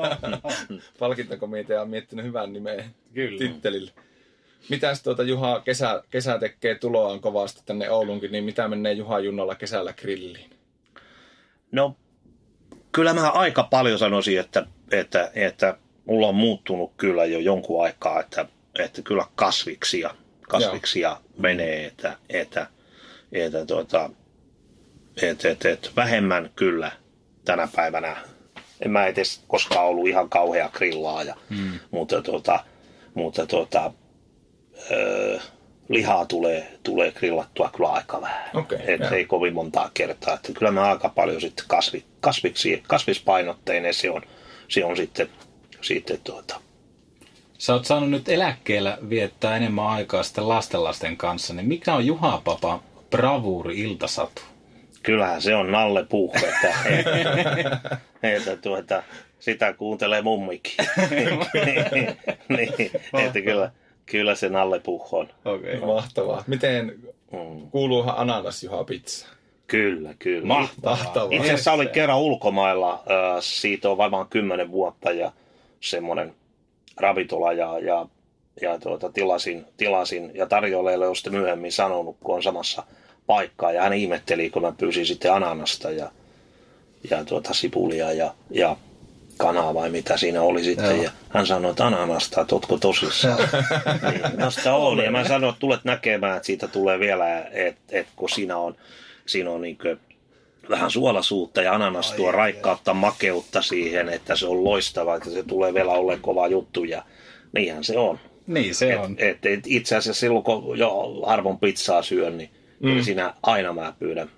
[0.98, 2.84] Palkintokomitea on miettinyt hyvän nimeä
[3.14, 3.38] Kyllä.
[3.38, 3.90] tittelille.
[4.68, 9.54] Mitäs tuota Juha kesä, kesä tekee tuloaan kovasti tänne Oulunkin, niin mitä menee Juha Junnolla
[9.54, 10.50] kesällä grilliin?
[11.72, 11.96] No,
[12.92, 18.20] kyllä mä aika paljon sanoisin, että, että, että mulla on muuttunut kyllä jo jonkun aikaa,
[18.20, 18.46] että,
[18.78, 21.18] että kyllä kasviksia, kasviksia Joo.
[21.38, 22.66] menee, että, että,
[23.32, 24.10] että, tuota,
[25.22, 26.92] että, että, että vähemmän kyllä
[27.44, 28.16] tänä päivänä.
[28.80, 31.78] En mä edes koskaan ollut ihan kauhea grillaaja, mm.
[31.90, 32.64] mutta, tuota,
[33.14, 33.92] mutta tuota,
[34.90, 35.38] öö,
[35.88, 38.50] lihaa tulee, tulee grillattua kyllä aika vähän.
[38.54, 40.34] Okei, Et ei kovin montaa kertaa.
[40.34, 44.22] Että kyllä mä aika paljon sitten kasvi, kasviksi, kasvispainotteinen se on,
[44.68, 45.28] se on sitten,
[45.80, 46.60] sitten tuota,
[47.58, 52.42] Sä oot saanut nyt eläkkeellä viettää enemmän aikaa sitten lastenlasten kanssa, niin mikä on Juha
[52.44, 54.42] Papa bravuuri iltasatu?
[55.04, 57.98] kyllähän se on Nalle Puh, että, että,
[58.36, 59.02] että tuota,
[59.38, 60.74] sitä kuuntelee mummikin.
[61.08, 62.16] niin,
[62.48, 62.90] niin,
[63.26, 63.70] että kyllä,
[64.06, 65.28] kyllä se Nalle Puh on.
[65.44, 65.80] Okei.
[65.80, 66.44] Mahtavaa.
[66.46, 66.94] Miten
[67.34, 67.70] Mm.
[67.70, 69.26] kuuluuhan ananas Juha pizza?
[69.66, 70.46] Kyllä, kyllä.
[70.46, 71.28] Mahtavaa.
[71.30, 75.32] Itse asiassa olin kerran ulkomailla, äh, siitä on varmaan kymmenen vuotta ja
[75.80, 76.34] semmoinen
[76.96, 78.06] ravintola ja, ja,
[78.62, 82.82] ja tuota, tilasin, tilasin ja tarjoilijalle on sitten myöhemmin sanonut, kun on samassa
[83.26, 86.10] paikkaa ja hän ihmetteli, kun mä pyysin sitten ananasta ja,
[87.10, 88.76] ja tuota, sipulia ja, ja
[89.36, 91.02] kanaa vai mitä siinä oli sitten.
[91.02, 93.38] Ja hän sanoi, että ananasta, että ootko tosissaan.
[94.10, 94.98] niin, no sitä on.
[94.98, 98.76] Ja mä sanoin, että tulet näkemään, että siitä tulee vielä, että, että kun siinä on,
[99.26, 99.78] siinä on niin
[100.70, 105.74] vähän suolasuutta ja ananas tuo raikkautta, makeutta siihen, että se on loistava, että se tulee
[105.74, 107.02] vielä olleen kova juttu ja
[107.52, 108.20] niinhän se on.
[108.46, 109.16] Niin se on.
[109.18, 113.02] Et, et itse asiassa silloin, kun jo harvon pizzaa syön, niin mm.
[113.02, 114.30] siinä aina mä pyydän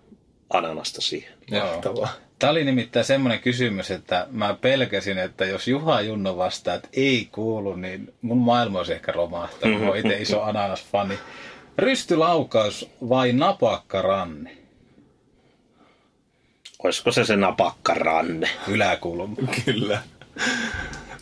[0.51, 1.33] ananasta siihen.
[1.51, 2.26] Mahtavaa.
[2.39, 7.29] Tämä oli nimittäin semmoinen kysymys, että mä pelkäsin, että jos Juha Junno vastaa, että ei
[7.33, 9.83] kuulu, niin mun maailma olisi ehkä romahtanut.
[9.83, 11.19] Mä itse iso ananasfani.
[11.79, 14.57] Rystylaukaus vai napakkaranne?
[16.85, 18.49] Olisiko se se napakkaranne?
[18.69, 19.37] Yläkulma.
[19.65, 20.03] Kyllä.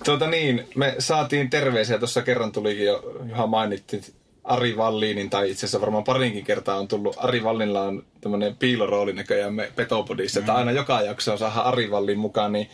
[0.05, 5.61] Tuota niin, me saatiin terveisiä, tuossa kerran tulikin jo, Juha mainitti Ari Vallinin, tai itse
[5.61, 10.43] asiassa varmaan parinkin kertaa on tullut, Ari Vallinilla on tämmöinen piilorooli näköjään me Petopodissa, mm.
[10.43, 12.71] että aina joka jakso saada Ari Vallin mukaan, niin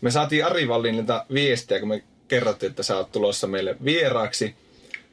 [0.00, 4.54] me saatiin Ari Vallinilta viestiä, kun me kerrottiin, että sä oot tulossa meille vieraaksi,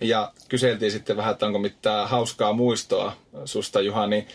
[0.01, 4.27] ja kyseltiin sitten vähän, että onko mitään hauskaa muistoa susta Juha, niin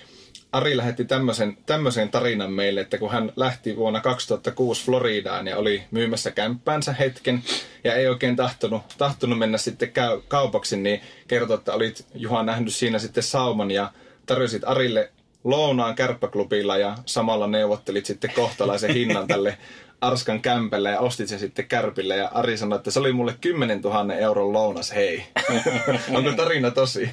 [0.55, 5.83] Ari lähetti tämmöisen, tämmöisen tarinan meille, että kun hän lähti vuonna 2006 Floridaan ja oli
[5.91, 7.43] myymässä kämppäänsä hetken
[7.85, 12.75] ja ei oikein tahtonut, tahtonut mennä sitten käy, kaupaksi, niin kertoi, että olit Juha nähnyt
[12.75, 13.93] siinä sitten sauman ja
[14.27, 15.13] tarjosit Arille
[15.45, 19.59] lounaan kärppäklubilla ja samalla neuvottelit sitten kohtalaisen hinnan tälle
[20.07, 23.81] Arskan kämpelle ja ostit sen sitten Kärpille ja Ari sanoi, että se oli mulle 10
[23.81, 25.25] 000 euron lounas, hei.
[26.15, 27.11] Onko tarina tosi?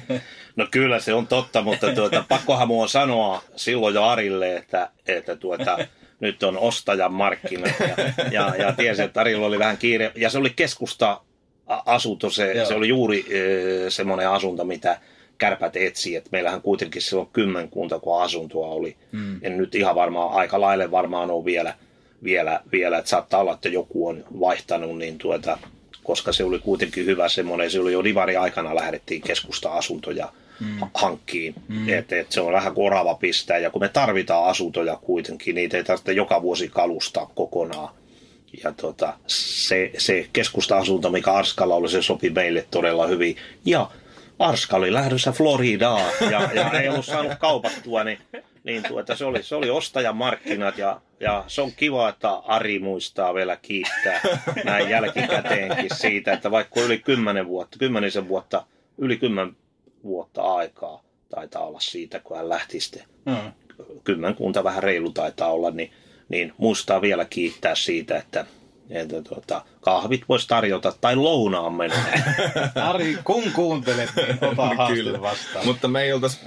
[0.56, 5.36] No kyllä se on totta, mutta tuota, pakkohan mua sanoa silloin jo Arille, että, että
[5.36, 5.78] tuota,
[6.20, 7.72] nyt on ostajan markkinat.
[7.80, 7.94] Ja,
[8.30, 10.12] ja, ja tiesi, että Arilla oli vähän kiire.
[10.14, 11.20] Ja se oli keskusta
[11.66, 15.00] asunto, se, se oli juuri e, semmoinen asunto, mitä
[15.38, 16.16] kärpät etsi.
[16.16, 18.96] että meillähän kuitenkin silloin kymmenkunta, kun asuntoa oli.
[19.12, 19.38] Mm.
[19.42, 21.74] En nyt ihan varmaan, aika laille varmaan ole vielä,
[22.24, 25.58] vielä, vielä että saattaa olla, että joku on vaihtanut, niin tuota,
[26.02, 30.88] koska se oli kuitenkin hyvä semmoinen, se oli jo divari aikana lähdettiin keskusta-asuntoja mm.
[30.94, 31.54] hankkiin.
[31.68, 31.88] Mm.
[31.88, 35.84] Että et se on vähän korava pistää ja kun me tarvitaan asuntoja kuitenkin, niitä ei
[35.84, 37.94] tarvitse joka vuosi kalustaa kokonaan.
[38.64, 43.36] Ja tota, se, se keskusta-asunto, mikä Arskalla oli, se sopi meille todella hyvin.
[43.64, 43.90] Ja
[44.38, 48.18] Arska oli lähdössä Floridaan ja, ja ei ollut saanut kaupattua, niin,
[48.64, 52.78] niin tuota, se, oli, se oli ostajan markkinat ja, ja se on kiva, että Ari
[52.78, 54.20] muistaa vielä kiittää
[54.64, 58.66] näin jälkikäteenkin siitä, että vaikka yli kymmenen vuotta, kymmenisen vuotta,
[58.98, 59.56] yli kymmen
[60.04, 61.02] vuotta aikaa
[61.34, 63.02] taitaa olla siitä, kun hän lähti sitten.
[63.26, 63.52] Mm.
[64.04, 65.92] Kymmenkunta vähän reilu taitaa olla, niin,
[66.28, 68.44] niin muistaa vielä kiittää siitä, että,
[68.90, 71.96] että tuota, kahvit voisi tarjota tai lounaan mennä.
[72.90, 75.20] Ari, kun kuuntelet, niin ota Kyllä.
[75.20, 75.66] vastaan.
[75.66, 76.40] Mutta me ei oltaisi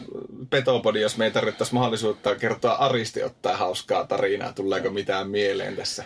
[0.55, 4.53] Petopodi, jos me ei tarvittaisi mahdollisuutta kertoa Aristi ottaa hauskaa tarinaa.
[4.53, 6.03] Tuleeko mitään mieleen tässä?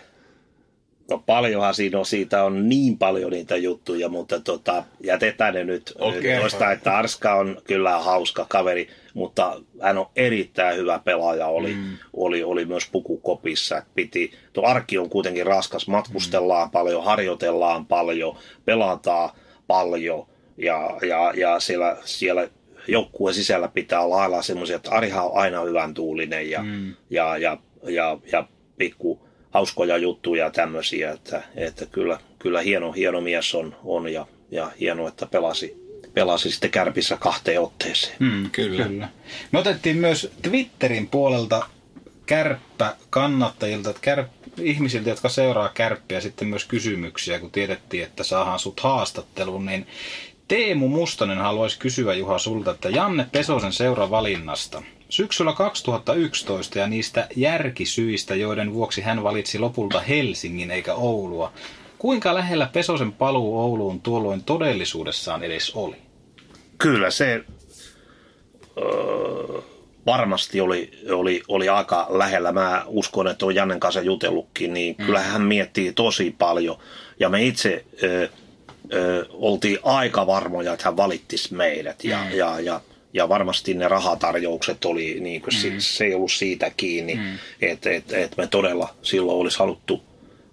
[1.10, 5.94] No paljonhan siinä on, siitä on niin paljon niitä juttuja, mutta tota, jätetään ne nyt.
[6.00, 6.40] Okay.
[6.40, 11.98] Toista, että Arska on kyllä hauska kaveri, mutta hän on erittäin hyvä pelaaja, oli, mm.
[12.14, 13.84] oli, oli myös pukukopissa.
[13.96, 16.72] Piti, tuo arki on kuitenkin raskas, matkustellaan mm.
[16.72, 19.30] paljon, harjoitellaan paljon, pelataan
[19.68, 20.28] paljon
[20.58, 22.50] ja, ja, ja siellä, siellä
[22.88, 26.94] joukkueen sisällä pitää olla aina semmoisia, että Arihan on aina hyvän tuulinen ja, mm.
[27.10, 33.56] ja, ja, ja, ja pikku hauskoja juttuja tämmöisiä, että, että kyllä, kyllä hieno, hieno mies
[33.56, 35.78] on, on ja, ja hieno, että pelasi,
[36.14, 38.16] pelasi sitten kärpissä kahteen otteeseen.
[38.20, 38.84] Mm, kyllä.
[38.84, 39.10] kyllä.
[39.52, 41.66] Me otettiin myös Twitterin puolelta
[42.26, 44.28] kärppä kannattajilta, kärp,
[44.62, 49.88] ihmisiltä, jotka seuraa kärppiä, sitten myös kysymyksiä, kun tiedettiin, että saadaan sut haastatteluun, niin
[50.50, 54.84] Teemu Mustonen haluaisi kysyä Juha sulta, että Janne Pesosen seuravalinnasta.
[55.10, 61.54] Syksyllä 2011 ja niistä järkisyistä, joiden vuoksi hän valitsi lopulta Helsingin eikä Oulua.
[61.98, 65.96] Kuinka lähellä Pesosen paluu Ouluun tuolloin todellisuudessaan edes oli?
[66.78, 67.44] Kyllä se
[68.78, 69.62] öö,
[70.06, 72.52] varmasti oli, oli, oli aika lähellä.
[72.52, 75.06] Mä uskon, että on Jannen kanssa jutellutkin, niin mm.
[75.06, 76.78] kyllä hän miettii tosi paljon.
[77.20, 78.30] Ja me itse öö,
[78.94, 82.04] öö, oltiin aika varmoja, että hän valittisi meidät.
[82.04, 82.38] Ja, mm.
[82.38, 82.82] ja, ja
[83.14, 85.60] ja varmasti ne rahatarjoukset oli, niin kuin mm.
[85.60, 87.38] se, se ei ollut siitä kiinni, mm.
[87.62, 90.04] että et, et me todella silloin olisi haluttu,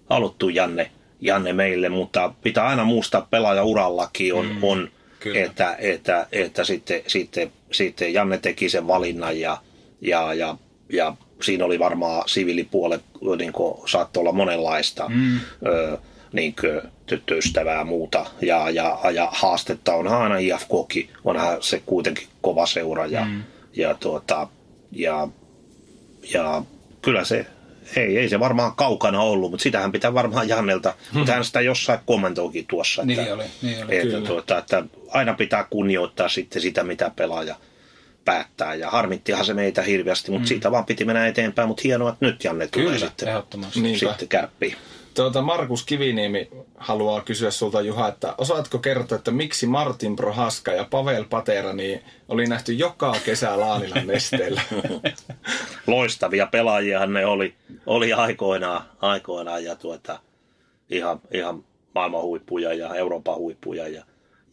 [0.09, 4.63] haluttu Janne, Janne meille, mutta pitää aina muistaa pelaajaurallakin on, mm.
[4.63, 4.89] on
[5.35, 9.57] että, että, että sitten, sitten, sitten Janne teki sen valinnan ja,
[10.01, 10.57] ja, ja,
[10.89, 13.01] ja siinä oli varmaan siviilipuolet,
[13.37, 13.53] niin
[13.85, 15.09] saattoi olla monenlaista.
[15.09, 15.39] Mm.
[15.65, 15.97] Ö,
[16.33, 18.25] niin kuin, tyttöystävää muuta.
[18.41, 23.05] Ja, ja, ja haastetta on aina IFKkin, onhan se kuitenkin kova seura.
[23.05, 23.43] Ja, mm.
[23.73, 24.47] ja, tuota,
[24.91, 25.27] ja,
[26.33, 26.61] ja
[27.01, 27.45] kyllä se
[27.95, 31.17] ei, ei se varmaan kaukana ollut, mutta sitähän pitää varmaan Jannelta, hmm.
[31.19, 33.01] mutta hän sitä jossain kommentoikin tuossa.
[33.01, 37.55] Että, niin oli, niin oli, että, tuota, että aina pitää kunnioittaa sitten sitä, mitä pelaaja
[38.25, 38.75] päättää.
[38.75, 40.47] Ja harmittihan se meitä hirveästi, mutta hmm.
[40.47, 41.67] siitä vaan piti mennä eteenpäin.
[41.67, 43.29] Mutta hienoa, että nyt Janne tulee Kyllä, sitten,
[43.99, 44.75] sitten kärppiin.
[45.17, 50.85] Tuota, Markus Kiviniemi haluaa kysyä sulta Juha, että osaatko kertoa, että miksi Martin Prohaska ja
[50.89, 54.61] Pavel Patera niin oli nähty joka kesä Laanilan nesteellä?
[55.87, 57.55] Loistavia pelaajia ne oli,
[57.85, 60.19] oli aikoinaan, aikoinaan ja tuota,
[60.89, 61.63] ihan, ihan
[61.95, 64.03] maailman huippuja ja Euroopan huippuja ja,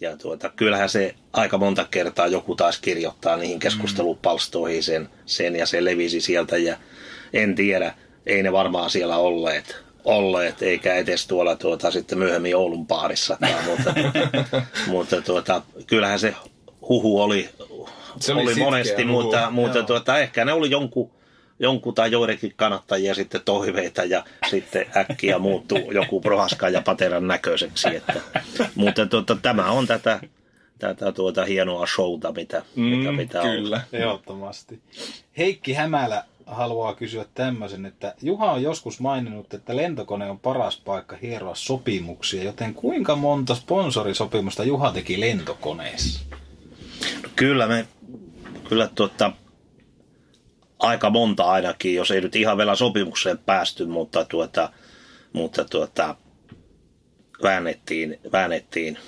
[0.00, 5.66] ja tuota, kyllähän se aika monta kertaa joku taas kirjoittaa niihin keskustelupalstoihin sen, sen ja
[5.66, 6.76] se levisi sieltä ja
[7.32, 7.94] en tiedä,
[8.26, 13.94] ei ne varmaan siellä olleet, olleet, eikä edes tuolla tuota, sitten myöhemmin Oulun paarissakaan, mutta,
[14.92, 16.34] mutta tuota, kyllähän se
[16.88, 17.48] huhu oli,
[18.20, 21.10] se oli, oli monesti, huhu, mutta, mutta tuota, ehkä ne oli jonkun,
[21.58, 27.88] jonkun tai joidenkin kannattajia sitten toiveita ja sitten äkkiä muuttuu joku Prohaska ja Pateran näköiseksi.
[27.96, 28.20] Että,
[28.74, 30.20] mutta tuota, tämä on tätä,
[30.78, 33.80] tätä tuota hienoa showta, mitä, mm, mitä pitää Kyllä, olla.
[33.92, 34.80] ehdottomasti.
[35.38, 41.16] Heikki Hämälä haluaa kysyä tämmöisen, että Juha on joskus maininnut, että lentokone on paras paikka
[41.16, 46.20] hieroa sopimuksia, joten kuinka monta sponsorisopimusta Juha teki lentokoneessa?
[47.22, 47.86] No kyllä me,
[48.68, 49.32] kyllä tuota,
[50.78, 54.72] aika monta ainakin, jos ei nyt ihan vielä sopimukseen päästy, mutta tuota,
[55.32, 56.16] mutta tuota,
[57.42, 58.98] väännettiin, väännettiin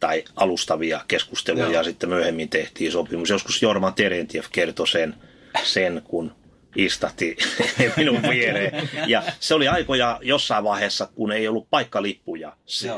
[0.00, 1.72] tai alustavia keskusteluja Joo.
[1.72, 3.30] ja sitten myöhemmin tehtiin sopimus.
[3.30, 5.14] Joskus Jorma Terentiev kertoi sen,
[5.64, 6.39] sen kun
[6.76, 7.36] istahti
[7.96, 8.88] minun viereen.
[9.06, 12.56] Ja se oli aikoja jossain vaiheessa, kun ei ollut paikkalippuja.
[12.66, 12.88] Se,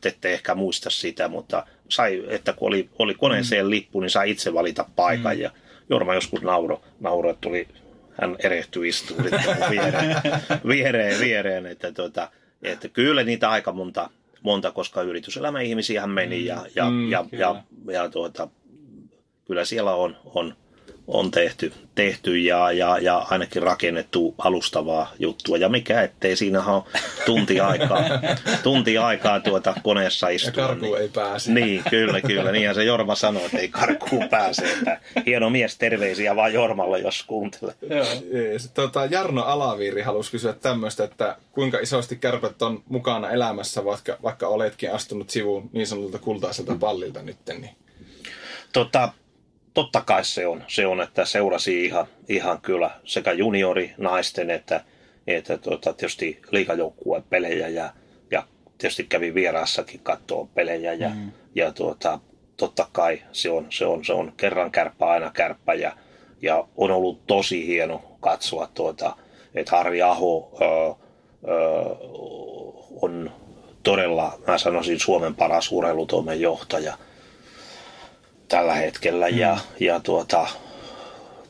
[0.00, 3.70] te ette ehkä muista sitä, mutta sai, että kun oli, oli koneeseen mm.
[3.70, 5.36] lippu, niin sai itse valita paikan.
[5.36, 5.42] Mm.
[5.42, 5.50] Ja
[5.90, 7.68] Jorma joskus nauro, nauro tuli,
[8.20, 9.24] hän erehtyi istuun
[9.70, 10.16] viereen,
[10.68, 12.30] viereen, viereen että, tuota,
[12.62, 14.10] että kyllä niitä aika monta,
[14.42, 18.48] monta koska yrityselämä ihmisiä meni ja, ja, mm, ja, ja, ja, ja tuota,
[19.46, 20.54] kyllä siellä on, on
[21.08, 25.56] on tehty, tehty ja, ja, ja ainakin rakennettu alustavaa juttua.
[25.56, 26.82] Ja mikä ettei, siinä on
[27.26, 28.02] tunti aikaa,
[28.62, 30.62] tunti aikaa tuota koneessa istua.
[30.62, 31.52] Ja karkuun niin, ei pääse.
[31.52, 32.52] Niin, kyllä, kyllä.
[32.52, 34.72] Niinhän se Jorma sanoi, että ei karkuun pääse.
[34.72, 37.74] Että hieno mies, terveisiä vaan Jormalle, jos kuuntelee.
[37.90, 38.06] Joo.
[38.74, 44.48] Tota, Jarno Alaviiri halusi kysyä tämmöistä, että kuinka isosti kärpät on mukana elämässä, vaikka, vaikka
[44.48, 47.36] oletkin astunut sivuun niin sanotulta kultaiselta pallilta nyt.
[47.48, 47.76] Niin.
[48.72, 49.12] Tota,
[49.74, 54.84] totta kai se on, se on että seurasi ihan, ihan kyllä sekä juniori naisten että,
[55.26, 57.90] että tuota, tietysti liikajoukkueen pelejä ja,
[58.30, 58.42] ja
[58.78, 61.32] tietysti kävi vieraassakin katsoa pelejä ja, mm.
[61.54, 62.20] ja tuota,
[62.56, 65.96] totta kai se on, se on, se on kerran kärppä aina kärppä ja,
[66.42, 69.16] ja on ollut tosi hieno katsoa tuota,
[69.54, 70.68] että Harri Aho öö,
[71.48, 71.84] öö,
[73.02, 73.30] on
[73.82, 76.98] todella, mä sanoisin, Suomen paras urheilutoimen johtaja–
[78.48, 79.38] tällä hetkellä mm.
[79.38, 80.46] ja, ja tuota,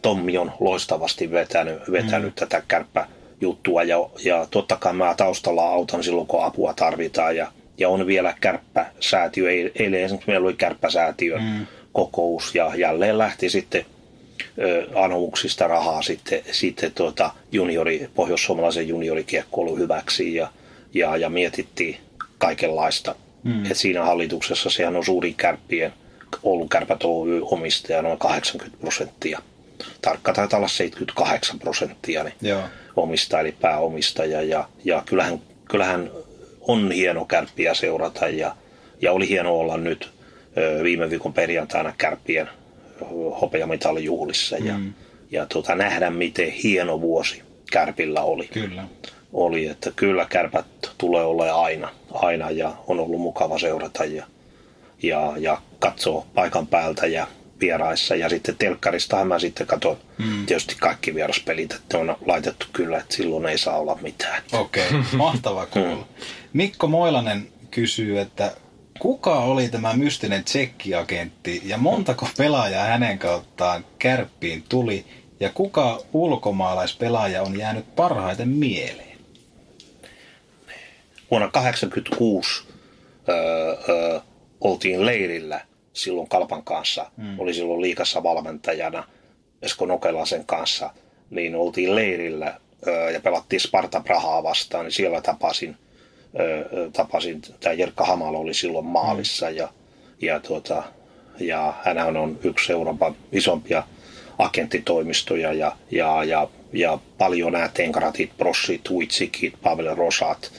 [0.03, 2.35] Tommi on loistavasti vetänyt, vetänyt mm.
[2.35, 7.89] tätä kärppäjuttua ja, ja totta kai mä taustalla autan silloin, kun apua tarvitaan ja, ja
[7.89, 11.67] on vielä kärppäsäätiö, eilen esimerkiksi meillä oli kärppäsäätiö mm.
[11.93, 13.87] kokous ja jälleen lähti sitten
[14.95, 20.49] anomuksista rahaa sitten, sitten tuota juniori, pohjois-suomalaisen juniorikiekkoilun hyväksi ja,
[20.95, 21.97] ja, ja mietittiin
[22.39, 23.15] kaikenlaista.
[23.43, 23.71] Mm.
[23.71, 25.93] Et siinä hallituksessa sehän on suuri kärppien–
[26.43, 29.43] Oulun Kärpät Oy omistaja noin 80 prosenttia.
[30.03, 32.63] Tarkka taitaa olla 78 prosenttia niin Joo.
[32.97, 34.43] omistaja eli pääomistaja.
[34.43, 36.11] Ja, ja kyllähän, kyllähän
[36.61, 38.57] on hieno kärppiä seurata ja,
[39.03, 40.11] ja oli hieno olla nyt
[40.83, 42.49] viime viikon perjantaina kärppien
[43.41, 44.93] hopeamitalijuhlissa ja, mm.
[45.31, 48.49] ja tuota, nähdä miten hieno vuosi kärpillä oli.
[48.49, 48.85] Kyllä.
[49.33, 50.67] Oli, että kyllä kärpät
[50.99, 54.27] tulee olla aina, aina ja on ollut mukava seurata ja,
[55.03, 57.27] ja, ja katsoo paikan päältä ja
[57.61, 58.17] vieraissa.
[58.17, 60.47] Ja sitten telkkarista mä sitten katson mm.
[60.47, 64.43] tietysti kaikki vieraspelit, että on laitettu kyllä, että silloin ei saa olla mitään.
[64.53, 65.03] Okei, okay.
[65.17, 65.97] mahtava kuulla.
[65.97, 66.25] Mm.
[66.53, 68.53] Mikko Moilanen kysyy, että
[68.99, 75.05] kuka oli tämä mystinen tsekkiagentti ja montako pelaajaa hänen kauttaan kärppiin tuli
[75.41, 79.19] ja kuka ulkomaalaispelaaja on jäänyt parhaiten mieleen?
[81.31, 82.65] Vuonna 1986
[83.29, 84.21] öö, öö,
[84.61, 85.61] oltiin leirillä
[85.93, 87.41] silloin Kalpan kanssa, mm.
[87.41, 89.05] oli silloin liikassa valmentajana
[89.63, 90.91] Esko Nokelasen kanssa,
[91.31, 92.61] niin oltiin leirillä
[93.13, 95.77] ja pelattiin Sparta Prahaa vastaan, niin siellä tapasin,
[96.93, 99.57] tapasin tämä Jerkka Hamalo oli silloin maalissa mm.
[99.57, 99.69] ja,
[100.23, 100.83] ja, tuota,
[101.41, 103.83] ja hän on yksi Euroopan isompia
[104.39, 110.53] agenttitoimistoja ja, ja, ja, ja paljon nämä Tenkratit, Brossit, Tuitsikit, Pavel Rosat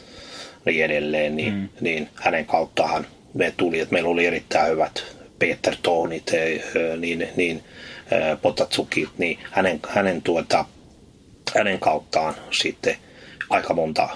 [0.66, 1.70] niin edelleen, niin, mm.
[1.82, 5.04] niin hänen kauttahan me tuli, että meillä oli erittäin hyvät
[5.40, 6.32] Peter Toonit,
[6.98, 7.64] niin, niin
[8.42, 10.66] Potatsukit, niin hänen, hänen, tuota,
[11.56, 12.96] hänen kauttaan sitten
[13.50, 14.10] aika monta,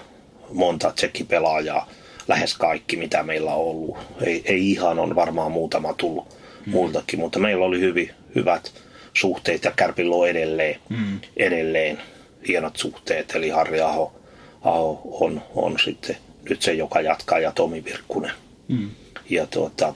[0.50, 1.90] monta tsekkipelaajaa,
[2.28, 3.98] lähes kaikki mitä meillä on ollut.
[4.22, 6.28] Ei, ei ihan on varmaan muutama tullut
[6.66, 6.72] mm.
[6.72, 8.72] muiltakin, mutta meillä oli hyvin, hyvät
[9.14, 11.20] suhteet ja Kärpillä on edelleen, mm.
[11.38, 12.02] edelleen
[12.48, 13.36] hienot suhteet.
[13.36, 14.14] Eli Harri Aho,
[14.62, 16.18] Aho on, on sitten
[16.50, 18.32] nyt se, joka jatkaa ja Tomi Virkkunen.
[18.68, 18.90] Mm.
[19.30, 19.94] Ja tuota,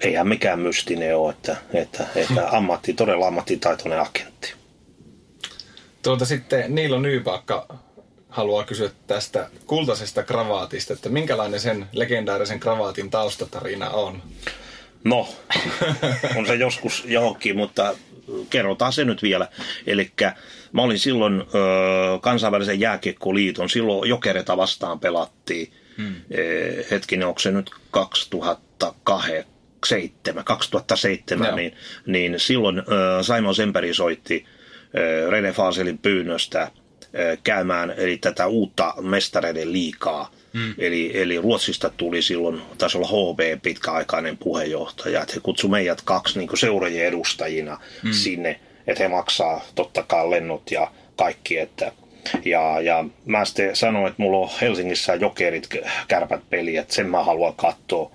[0.00, 4.52] eihän mikään mystinen ole, että, että, että ammatti, todella ammattitaitoinen agentti.
[6.02, 7.78] Tuolta sitten Niilo Nyypakka
[8.28, 14.22] haluaa kysyä tästä kultaisesta kravaatista, että minkälainen sen legendaarisen kravaatin taustatarina on?
[15.04, 15.28] No,
[16.36, 17.94] on se joskus johonkin, mutta
[18.50, 19.48] kerrotaan se nyt vielä.
[19.86, 20.10] Eli
[20.72, 21.44] mä olin silloin ö,
[22.20, 25.72] kansainvälisen jääkiekkoliiton, silloin Jokereta vastaan pelattiin.
[25.98, 26.14] Hmm.
[26.30, 26.42] E,
[26.90, 31.74] hetkinen, onko se nyt 2007, 2007 niin,
[32.06, 32.82] niin silloin
[33.22, 34.44] Simon Semperi soitti
[34.98, 36.70] ö, Rene Faselin pyynnöstä–
[37.44, 40.30] käymään eli tätä uutta mestareiden liikaa.
[40.52, 40.74] Mm.
[40.78, 46.38] Eli, eli Ruotsista tuli silloin, taisi olla HB pitkäaikainen puheenjohtaja, että he kutsu meidät kaksi
[46.38, 48.12] niin seurajien edustajina mm.
[48.12, 51.92] sinne, että he maksaa totta kai lennot ja kaikki, että
[52.44, 55.68] ja, ja mä sitten sanoin, että mulla on Helsingissä jokerit
[56.08, 58.10] kärpät peli, että sen mä haluan katsoa,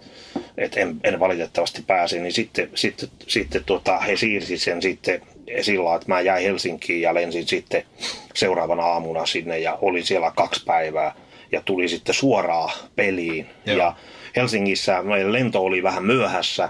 [0.57, 5.21] että en, en valitettavasti pääse, niin sitten, sitten, sitten tota, he siirsi sen sitten
[5.61, 7.83] sillä että mä jäin Helsinkiin ja lensin sitten
[8.33, 11.15] seuraavana aamuna sinne ja olin siellä kaksi päivää
[11.51, 13.45] ja tuli sitten suoraan peliin.
[13.65, 13.77] Joo.
[13.77, 13.95] Ja
[14.35, 16.69] Helsingissä meidän lento oli vähän myöhässä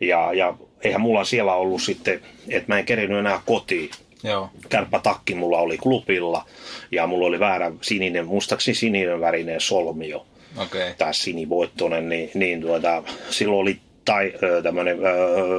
[0.00, 3.90] ja, ja eihän mulla siellä ollut sitten, että mä en kerinyt enää kotiin.
[4.22, 4.50] Joo.
[4.68, 6.44] Kärppätakki mulla oli klubilla
[6.92, 10.26] ja mulla oli väärä sininen, mustaksi sininen värinen solmio.
[10.56, 10.94] Okay.
[10.98, 14.32] Tai sinivoittoinen, niin, niin tuota, silloin oli tai
[14.62, 14.98] tämmöinen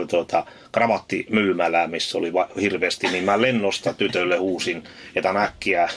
[0.10, 4.84] tuota, kravatti myymälää, missä oli va- hirveästi, niin mä lennosta tytölle huusin,
[5.16, 5.90] että äkkiä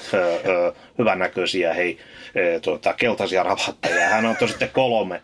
[0.98, 1.98] hyvännäköisiä, hei,
[2.62, 4.08] tuota, keltaisia ravatteja.
[4.08, 5.22] Hän on sitten kolme.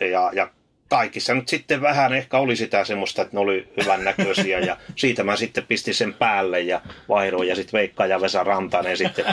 [0.00, 0.48] Ja, ja
[0.88, 5.24] kaikissa nyt sitten vähän ehkä oli sitä semmoista, että ne oli hyvän näköisiä ja siitä
[5.24, 9.24] mä sitten pistin sen päälle ja vaihdoin ja sitten Veikka ja Vesa Rantanen sitten,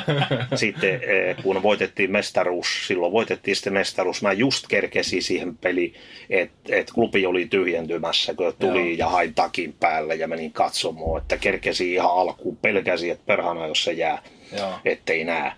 [0.55, 5.93] sitten eh, kun voitettiin mestaruus, silloin voitettiin sitten mestaruus, mä just kerkesin siihen peliin,
[6.29, 8.97] että et klubi oli tyhjentymässä, kun tuli Joo.
[8.97, 13.83] ja hain takin päälle ja menin katsomaan, että kerkesi ihan alkuun, pelkäsin, että perhana jos
[13.83, 14.21] se jää,
[14.57, 14.79] Joo.
[14.85, 15.51] ettei näe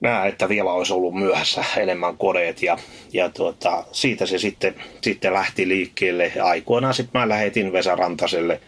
[0.00, 2.78] näe, että vielä olisi ollut myöhässä enemmän koreet ja,
[3.12, 6.32] ja tuota, siitä se sitten, sitten lähti liikkeelle.
[6.42, 8.60] Aikoinaan sitten mä lähetin Vesa Rantaselle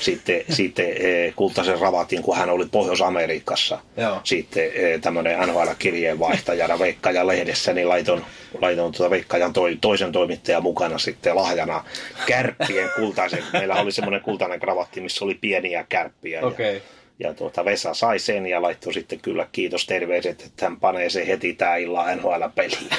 [0.00, 3.78] sitten, sitten e, kultaisen ravatin, kun hän oli Pohjois-Amerikassa.
[3.96, 4.20] Joo.
[4.24, 8.24] Sitten e, tämmöinen NHL-kirjeenvaihtajana Veikkajan lehdessä, niin laiton,
[8.60, 11.84] laiton tuota Veikkajan toi, toisen toimittajan mukana sitten lahjana
[12.26, 13.44] kärppien kultaisen.
[13.52, 16.46] Meillä oli semmoinen kultainen kravatti, missä oli pieniä kärppiä.
[16.46, 16.74] Okay.
[16.74, 16.80] Ja,
[17.18, 21.26] ja tuota, Vesa sai sen ja laittoi sitten kyllä kiitos terveiset, että hän panee se
[21.26, 22.90] heti tää illan NHL-peliin.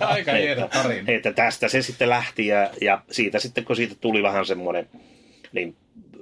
[0.00, 1.12] Aika hieno tarina.
[1.12, 4.88] Että tästä se sitten lähti ja, ja siitä sitten kun siitä tuli vähän semmoinen,
[5.52, 5.76] niin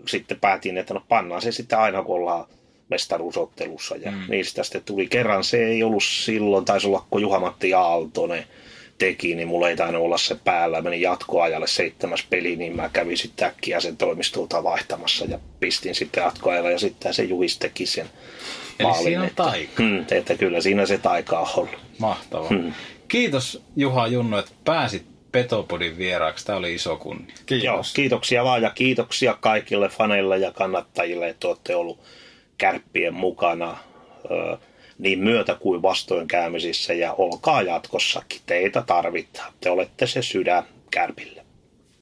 [0.07, 2.47] sitten päätin, että no pannaan se sitten aina kun ollaan
[2.91, 3.97] mestaruusottelussa.
[3.97, 4.25] Ja mm.
[4.29, 8.45] niistä sitten tuli kerran, se ei ollut silloin, taisi olla kun Juha-Matti Aaltonen
[8.99, 10.83] teki, niin mulla ei tainnut olla se päällä.
[10.83, 16.23] Menin jatkoajalle seitsemäs peli, niin mä kävin sitten äkkiä sen toimistolta vaihtamassa ja pistin sitten
[16.23, 18.07] jatkoajalle ja sitten se Juhis teki sen
[18.79, 19.05] Eli maalin.
[19.05, 19.83] siinä on taika.
[19.83, 21.79] Hmm, että kyllä siinä se taika on ollut.
[21.99, 22.49] Mahtavaa.
[22.49, 22.73] Hmm.
[23.09, 26.47] Kiitos Juha Junno, että pääsit Petopodin vieraaksi.
[26.47, 27.35] Tämä oli iso kunnia.
[27.47, 27.65] Kiitos.
[27.65, 32.01] Joo, kiitoksia vaan ja kiitoksia kaikille faneille ja kannattajille, että olette ollut
[32.59, 33.77] kärppien mukana
[34.99, 38.41] niin myötä kuin vastoinkäymisissä ja olkaa jatkossakin.
[38.47, 39.53] Teitä tarvitaan.
[39.61, 41.38] Te olette se sydän kärpille.